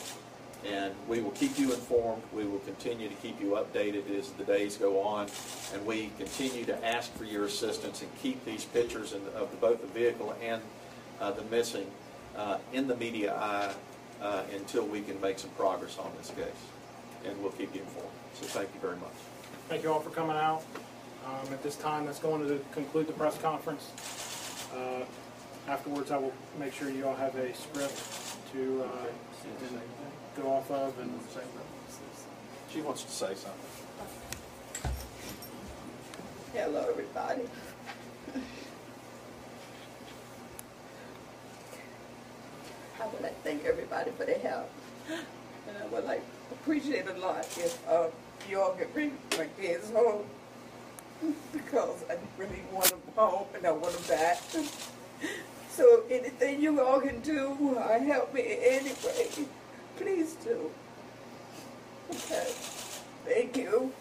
And 0.65 0.93
we 1.09 1.19
will 1.19 1.31
keep 1.31 1.59
you 1.59 1.73
informed. 1.73 2.23
We 2.33 2.45
will 2.45 2.59
continue 2.59 3.09
to 3.09 3.15
keep 3.15 3.39
you 3.41 3.61
updated 3.61 4.09
as 4.17 4.31
the 4.31 4.45
days 4.45 4.77
go 4.77 5.01
on. 5.01 5.27
And 5.73 5.85
we 5.85 6.09
continue 6.17 6.63
to 6.65 6.85
ask 6.85 7.13
for 7.15 7.25
your 7.25 7.43
assistance 7.43 8.01
and 8.01 8.09
keep 8.21 8.43
these 8.45 8.63
pictures 8.63 9.11
of 9.11 9.59
both 9.59 9.81
the 9.81 9.87
vehicle 9.87 10.33
and 10.41 10.61
uh, 11.19 11.31
the 11.31 11.43
missing 11.43 11.85
uh, 12.38 12.58
in 12.72 12.88
the 12.88 12.96
media 12.96 13.36
eye 13.36 13.74
uh, 14.22 14.43
until 14.56 14.86
we 14.86 15.02
can 15.02 15.19
make 15.22 15.39
some 15.39 15.50
progress 15.52 15.98
on 15.98 16.12
this 16.17 16.30
case. 16.30 16.46
And 17.26 17.41
we'll 17.41 17.52
keep 17.52 17.74
you 17.74 17.82
informed. 17.82 18.10
So 18.34 18.46
thank 18.48 18.69
you 18.74 18.80
very 18.80 18.98
much. 18.98 19.13
Thank 19.69 19.84
you 19.84 19.91
all 19.91 20.00
for 20.00 20.10
coming 20.10 20.36
out. 20.36 20.63
Um, 21.26 21.54
at 21.54 21.63
this 21.63 21.78
time, 21.78 22.06
that's 22.06 22.19
going 22.19 22.46
to 22.48 22.60
conclude 22.74 23.08
the 23.08 23.13
press 23.13 23.38
conference. 23.38 23.91
Uh, 24.76 25.06
afterwards, 25.72 26.12
I 26.12 26.17
will 26.17 26.34
make 26.60 26.74
sure 26.74 26.89
you 26.89 27.08
all 27.08 27.15
have 27.15 27.36
a 27.36 27.54
script 27.56 28.02
to 28.54 28.84
uh, 28.84 29.08
and 29.46 29.82
go 30.36 30.52
off 30.52 30.69
of 30.72 30.98
and 31.00 31.12
She 32.72 32.82
wants 32.82 33.04
to 33.04 33.12
say 33.12 33.36
something. 33.36 34.91
Hello, 36.54 36.86
everybody. 36.89 37.43
I 43.03 43.07
would 43.07 43.21
like 43.21 43.43
to 43.43 43.49
thank 43.49 43.65
everybody 43.65 44.11
for 44.11 44.25
their 44.25 44.39
help. 44.39 44.71
And 45.09 45.77
I 45.77 45.85
would 45.87 46.05
like 46.05 46.23
appreciate 46.51 47.05
a 47.07 47.13
lot 47.19 47.39
if 47.57 47.77
uh, 47.89 48.07
you 48.49 48.61
all 48.61 48.71
could 48.71 48.93
bring 48.93 49.17
my 49.37 49.47
kids 49.59 49.91
home 49.91 50.23
because 51.51 52.05
I 52.09 52.15
really 52.37 52.63
want 52.71 52.89
them 52.89 53.01
home 53.15 53.47
and 53.55 53.65
I 53.65 53.71
want 53.71 53.93
them 53.93 54.17
back. 54.17 54.41
So 55.69 56.03
anything 56.09 56.61
you 56.61 56.79
all 56.81 57.01
can 57.01 57.19
do, 57.21 57.77
uh, 57.77 57.99
help 57.99 58.33
me 58.33 58.41
in 58.41 58.59
any 58.61 58.93
way, 59.03 59.47
please 59.97 60.35
do. 60.35 60.69
Okay. 62.09 62.53
Thank 63.25 63.57
you. 63.57 63.91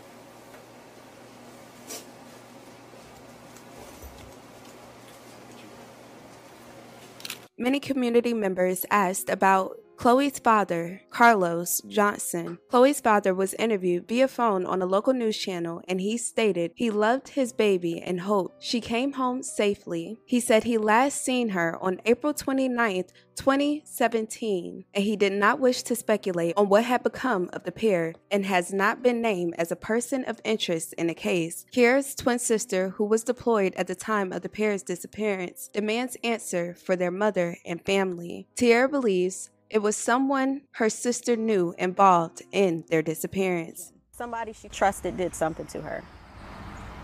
Many 7.62 7.78
community 7.78 8.34
members 8.34 8.84
asked 8.90 9.30
about 9.30 9.78
Chloe's 10.02 10.40
father, 10.40 11.00
Carlos 11.10 11.80
Johnson. 11.86 12.58
Chloe's 12.68 13.00
father 13.00 13.32
was 13.32 13.54
interviewed 13.54 14.08
via 14.08 14.26
phone 14.26 14.66
on 14.66 14.82
a 14.82 14.84
local 14.84 15.12
news 15.12 15.38
channel 15.38 15.80
and 15.86 16.00
he 16.00 16.18
stated 16.18 16.72
he 16.74 16.90
loved 16.90 17.28
his 17.28 17.52
baby 17.52 18.02
and 18.02 18.22
hoped 18.22 18.60
she 18.60 18.80
came 18.80 19.12
home 19.12 19.44
safely. 19.44 20.18
He 20.26 20.40
said 20.40 20.64
he 20.64 20.76
last 20.76 21.22
seen 21.22 21.50
her 21.50 21.78
on 21.80 22.00
April 22.04 22.34
29th, 22.34 23.10
2017, 23.36 24.84
and 24.92 25.04
he 25.04 25.16
did 25.16 25.32
not 25.32 25.60
wish 25.60 25.84
to 25.84 25.94
speculate 25.94 26.54
on 26.56 26.68
what 26.68 26.84
had 26.84 27.04
become 27.04 27.48
of 27.52 27.62
the 27.62 27.72
pair 27.72 28.14
and 28.28 28.44
has 28.44 28.72
not 28.72 29.04
been 29.04 29.22
named 29.22 29.54
as 29.56 29.70
a 29.70 29.76
person 29.76 30.24
of 30.24 30.40
interest 30.44 30.94
in 30.94 31.06
the 31.06 31.14
case. 31.14 31.64
Kiera's 31.72 32.16
twin 32.16 32.40
sister, 32.40 32.90
who 32.90 33.04
was 33.04 33.22
deployed 33.22 33.72
at 33.76 33.86
the 33.86 33.94
time 33.94 34.32
of 34.32 34.42
the 34.42 34.48
pair's 34.48 34.82
disappearance, 34.82 35.68
demands 35.72 36.16
answer 36.24 36.74
for 36.74 36.96
their 36.96 37.12
mother 37.12 37.56
and 37.64 37.84
family. 37.84 38.48
Tiara 38.56 38.88
believes 38.88 39.50
it 39.72 39.80
was 39.80 39.96
someone 39.96 40.60
her 40.72 40.90
sister 40.90 41.34
knew 41.34 41.74
involved 41.78 42.42
in 42.52 42.84
their 42.90 43.00
disappearance. 43.00 43.90
Somebody 44.12 44.52
she 44.52 44.68
trusted 44.68 45.16
did 45.16 45.34
something 45.34 45.66
to 45.68 45.80
her. 45.80 46.04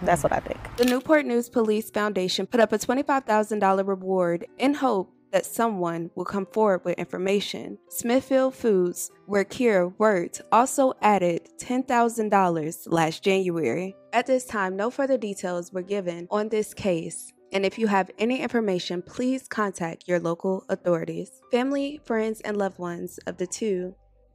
That's 0.03 0.23
what 0.23 0.33
I 0.33 0.41
think. 0.41 0.61
The 0.77 0.85
Newport 0.85 1.25
News 1.25 1.49
Police 1.49 1.91
Foundation 1.91 2.47
put 2.47 2.61
up 2.61 2.73
a 2.73 2.79
$25,000 2.79 3.89
reward 3.89 4.47
in 4.59 4.75
hope 4.75 5.11
that 5.33 5.47
someone 5.47 6.11
will 6.15 6.27
come 6.27 6.47
forward 6.47 6.85
with 6.85 6.99
information. 6.99 7.79
Smithfield 7.89 8.55
Foods, 8.55 9.11
where 9.27 9.45
Kira 9.45 9.93
worked, 9.99 10.43
also 10.53 10.93
added 11.01 11.49
$10,000 11.59 12.87
last 12.87 13.25
January. 13.25 13.97
At 14.13 14.27
this 14.27 14.45
time, 14.45 14.77
no 14.77 14.91
further 14.91 15.19
details 15.19 15.73
were 15.73 15.83
given 15.83 16.29
on 16.31 16.51
this 16.51 16.75
case. 16.75 17.33
And 17.53 17.65
if 17.65 17.79
you 17.79 17.87
have 17.87 18.11
any 18.19 18.41
information, 18.41 19.01
please 19.01 19.49
contact 19.49 20.07
your 20.07 20.21
local 20.21 20.65
authorities. 20.69 21.41
Family, 21.51 22.01
friends, 22.05 22.41
and 22.43 22.57
loved 22.57 22.79
ones 22.79 23.19
of 23.27 23.39
the 23.39 23.47
two 23.47 23.95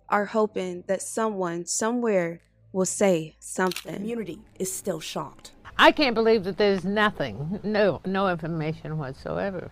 are 0.09 0.25
hoping 0.25 0.83
that 0.87 1.01
someone 1.01 1.65
somewhere 1.65 2.41
will 2.71 2.85
say 2.85 3.35
something. 3.39 3.95
Community 3.95 4.39
is 4.57 4.73
still 4.73 4.99
shocked. 4.99 5.51
I 5.77 5.91
can't 5.91 6.15
believe 6.15 6.43
that 6.43 6.57
there's 6.57 6.83
nothing, 6.83 7.59
no, 7.63 8.01
no 8.05 8.29
information 8.29 8.97
whatsoever. 8.97 9.71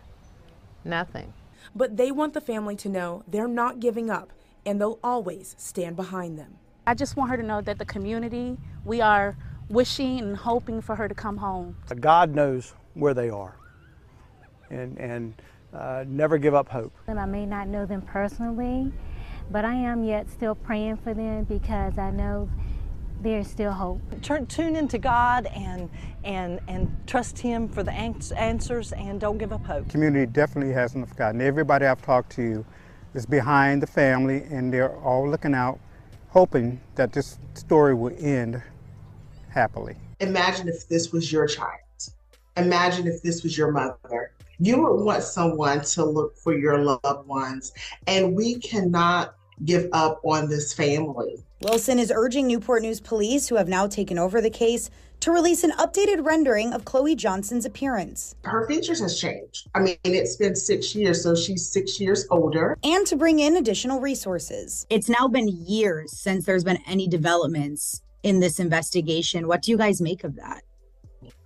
Nothing. 0.84 1.34
But 1.76 1.98
they 1.98 2.12
want 2.12 2.34
the 2.34 2.42
family 2.42 2.76
to 2.78 2.90
know 2.90 3.24
they're 3.28 3.48
not 3.48 3.80
giving 3.80 4.10
up 4.10 4.32
and 4.66 4.80
they'll 4.80 5.00
always 5.04 5.56
stand 5.58 5.96
behind 5.96 6.38
them. 6.38 6.58
I 6.86 6.94
just 6.94 7.16
want 7.16 7.32
her 7.32 7.38
to 7.38 7.44
know 7.44 7.62
that 7.62 7.80
the 7.80 7.86
community, 7.86 8.58
we 8.84 9.02
are 9.02 9.38
wishing 9.70 10.20
and 10.20 10.38
hoping 10.38 10.82
for 10.82 10.96
her 10.96 11.08
to 11.08 11.16
come 11.16 11.38
home. 11.38 11.78
God 12.00 12.36
knows 12.36 12.74
where 12.94 13.14
they 13.14 13.30
are 13.30 13.56
and, 14.70 14.98
and 14.98 15.34
uh, 15.74 16.04
never 16.08 16.38
give 16.38 16.54
up 16.54 16.70
hope. 16.70 16.94
And 17.08 17.20
I 17.20 17.26
may 17.26 17.46
not 17.46 17.68
know 17.68 17.86
them 17.86 18.02
personally, 18.02 18.92
but 19.50 19.66
I 19.66 19.74
am 19.74 20.04
yet 20.04 20.30
still 20.30 20.56
praying 20.56 20.98
for 20.98 21.14
them 21.14 21.44
because 21.44 21.98
I 21.98 22.12
know 22.12 22.50
there's 23.22 23.48
still 23.48 23.72
hope. 23.72 24.02
Turn, 24.22 24.46
tune 24.48 24.76
into 24.76 24.98
God 24.98 25.46
and, 25.48 25.90
and, 26.24 26.60
and 26.68 26.96
trust 27.06 27.38
Him 27.38 27.68
for 27.68 27.84
the 27.84 27.92
answers 27.92 28.94
and 28.94 29.20
don't 29.20 29.38
give 29.38 29.54
up 29.54 29.64
hope. 29.66 29.90
Community 29.90 30.26
definitely 30.26 30.74
hasn't 30.74 31.08
forgotten. 31.08 31.40
Everybody 31.42 31.86
I've 31.86 32.02
talked 32.02 32.32
to 32.34 32.66
is 33.14 33.26
behind 33.26 33.82
the 33.82 33.88
family 33.88 34.44
and 34.50 34.74
they're 34.74 34.98
all 35.00 35.30
looking 35.30 35.54
out, 35.54 35.80
hoping 36.30 36.82
that 36.96 37.14
this 37.14 37.38
story 37.54 37.94
will 37.94 38.16
end 38.20 38.62
happily. 39.50 39.96
Imagine 40.20 40.68
if 40.68 40.88
this 40.88 41.12
was 41.12 41.32
your 41.32 41.48
child. 41.48 41.80
Imagine 42.58 43.08
if 43.08 43.22
this 43.22 43.44
was 43.44 43.58
your 43.58 43.72
mother. 43.72 44.34
You 44.60 44.82
would 44.82 45.04
want 45.04 45.24
someone 45.24 45.82
to 45.82 46.06
look 46.06 46.38
for 46.38 46.56
your 46.56 46.78
loved 46.78 47.28
ones, 47.28 47.74
and 48.08 48.36
we 48.36 48.60
cannot 48.60 49.36
give 49.66 49.88
up 49.94 50.20
on 50.24 50.50
this 50.50 50.74
family. 50.74 51.44
Wilson 51.62 52.00
is 52.00 52.12
urging 52.14 52.48
Newport 52.48 52.82
News 52.82 53.00
police, 53.00 53.48
who 53.48 53.56
have 53.56 53.68
now 53.68 53.88
taken 53.88 54.18
over 54.18 54.42
the 54.42 54.50
case, 54.50 54.90
to 55.20 55.32
release 55.32 55.64
an 55.64 55.72
updated 55.74 56.26
rendering 56.26 56.74
of 56.74 56.84
Chloe 56.84 57.16
Johnson's 57.16 57.66
appearance. 57.66 58.36
Her 58.44 58.68
features 58.68 59.00
has 59.02 59.20
changed. 59.20 59.70
I 59.76 59.80
mean, 59.80 59.98
it's 60.04 60.36
been 60.36 60.56
six 60.56 60.96
years, 60.96 61.22
so 61.22 61.36
she's 61.36 61.70
six 61.70 62.00
years 62.00 62.26
older. 62.32 62.78
And 62.84 63.06
to 63.08 63.16
bring 63.16 63.40
in 63.40 63.58
additional 63.58 64.00
resources. 64.00 64.88
It's 64.90 65.10
now 65.10 65.28
been 65.28 65.48
years 65.48 66.18
since 66.18 66.46
there's 66.46 66.64
been 66.64 66.80
any 66.88 67.08
developments 67.08 68.02
in 68.24 68.40
this 68.40 68.60
investigation. 68.60 69.48
What 69.48 69.62
do 69.62 69.72
you 69.72 69.78
guys 69.78 70.02
make 70.02 70.24
of 70.24 70.36
that? 70.38 70.64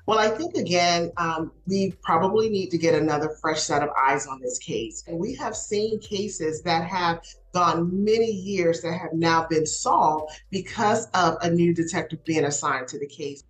Well, 0.07 0.19
I 0.19 0.29
think 0.29 0.55
again, 0.55 1.11
um, 1.17 1.51
we 1.65 1.91
probably 2.03 2.49
need 2.49 2.69
to 2.71 2.77
get 2.77 2.93
another 2.93 3.29
fresh 3.41 3.61
set 3.61 3.81
of 3.81 3.89
eyes 3.97 4.27
on 4.27 4.39
this 4.39 4.59
case. 4.59 5.03
And 5.07 5.17
we 5.17 5.33
have 5.35 5.55
seen 5.55 5.99
cases 5.99 6.61
that 6.61 6.87
have 6.87 7.23
gone 7.53 8.03
many 8.03 8.29
years 8.29 8.81
that 8.81 8.93
have 8.93 9.13
now 9.13 9.47
been 9.47 9.65
solved 9.65 10.33
because 10.51 11.07
of 11.15 11.37
a 11.41 11.49
new 11.49 11.73
detective 11.73 12.23
being 12.23 12.45
assigned 12.45 12.87
to 12.89 12.99
the 12.99 13.07
case. 13.07 13.43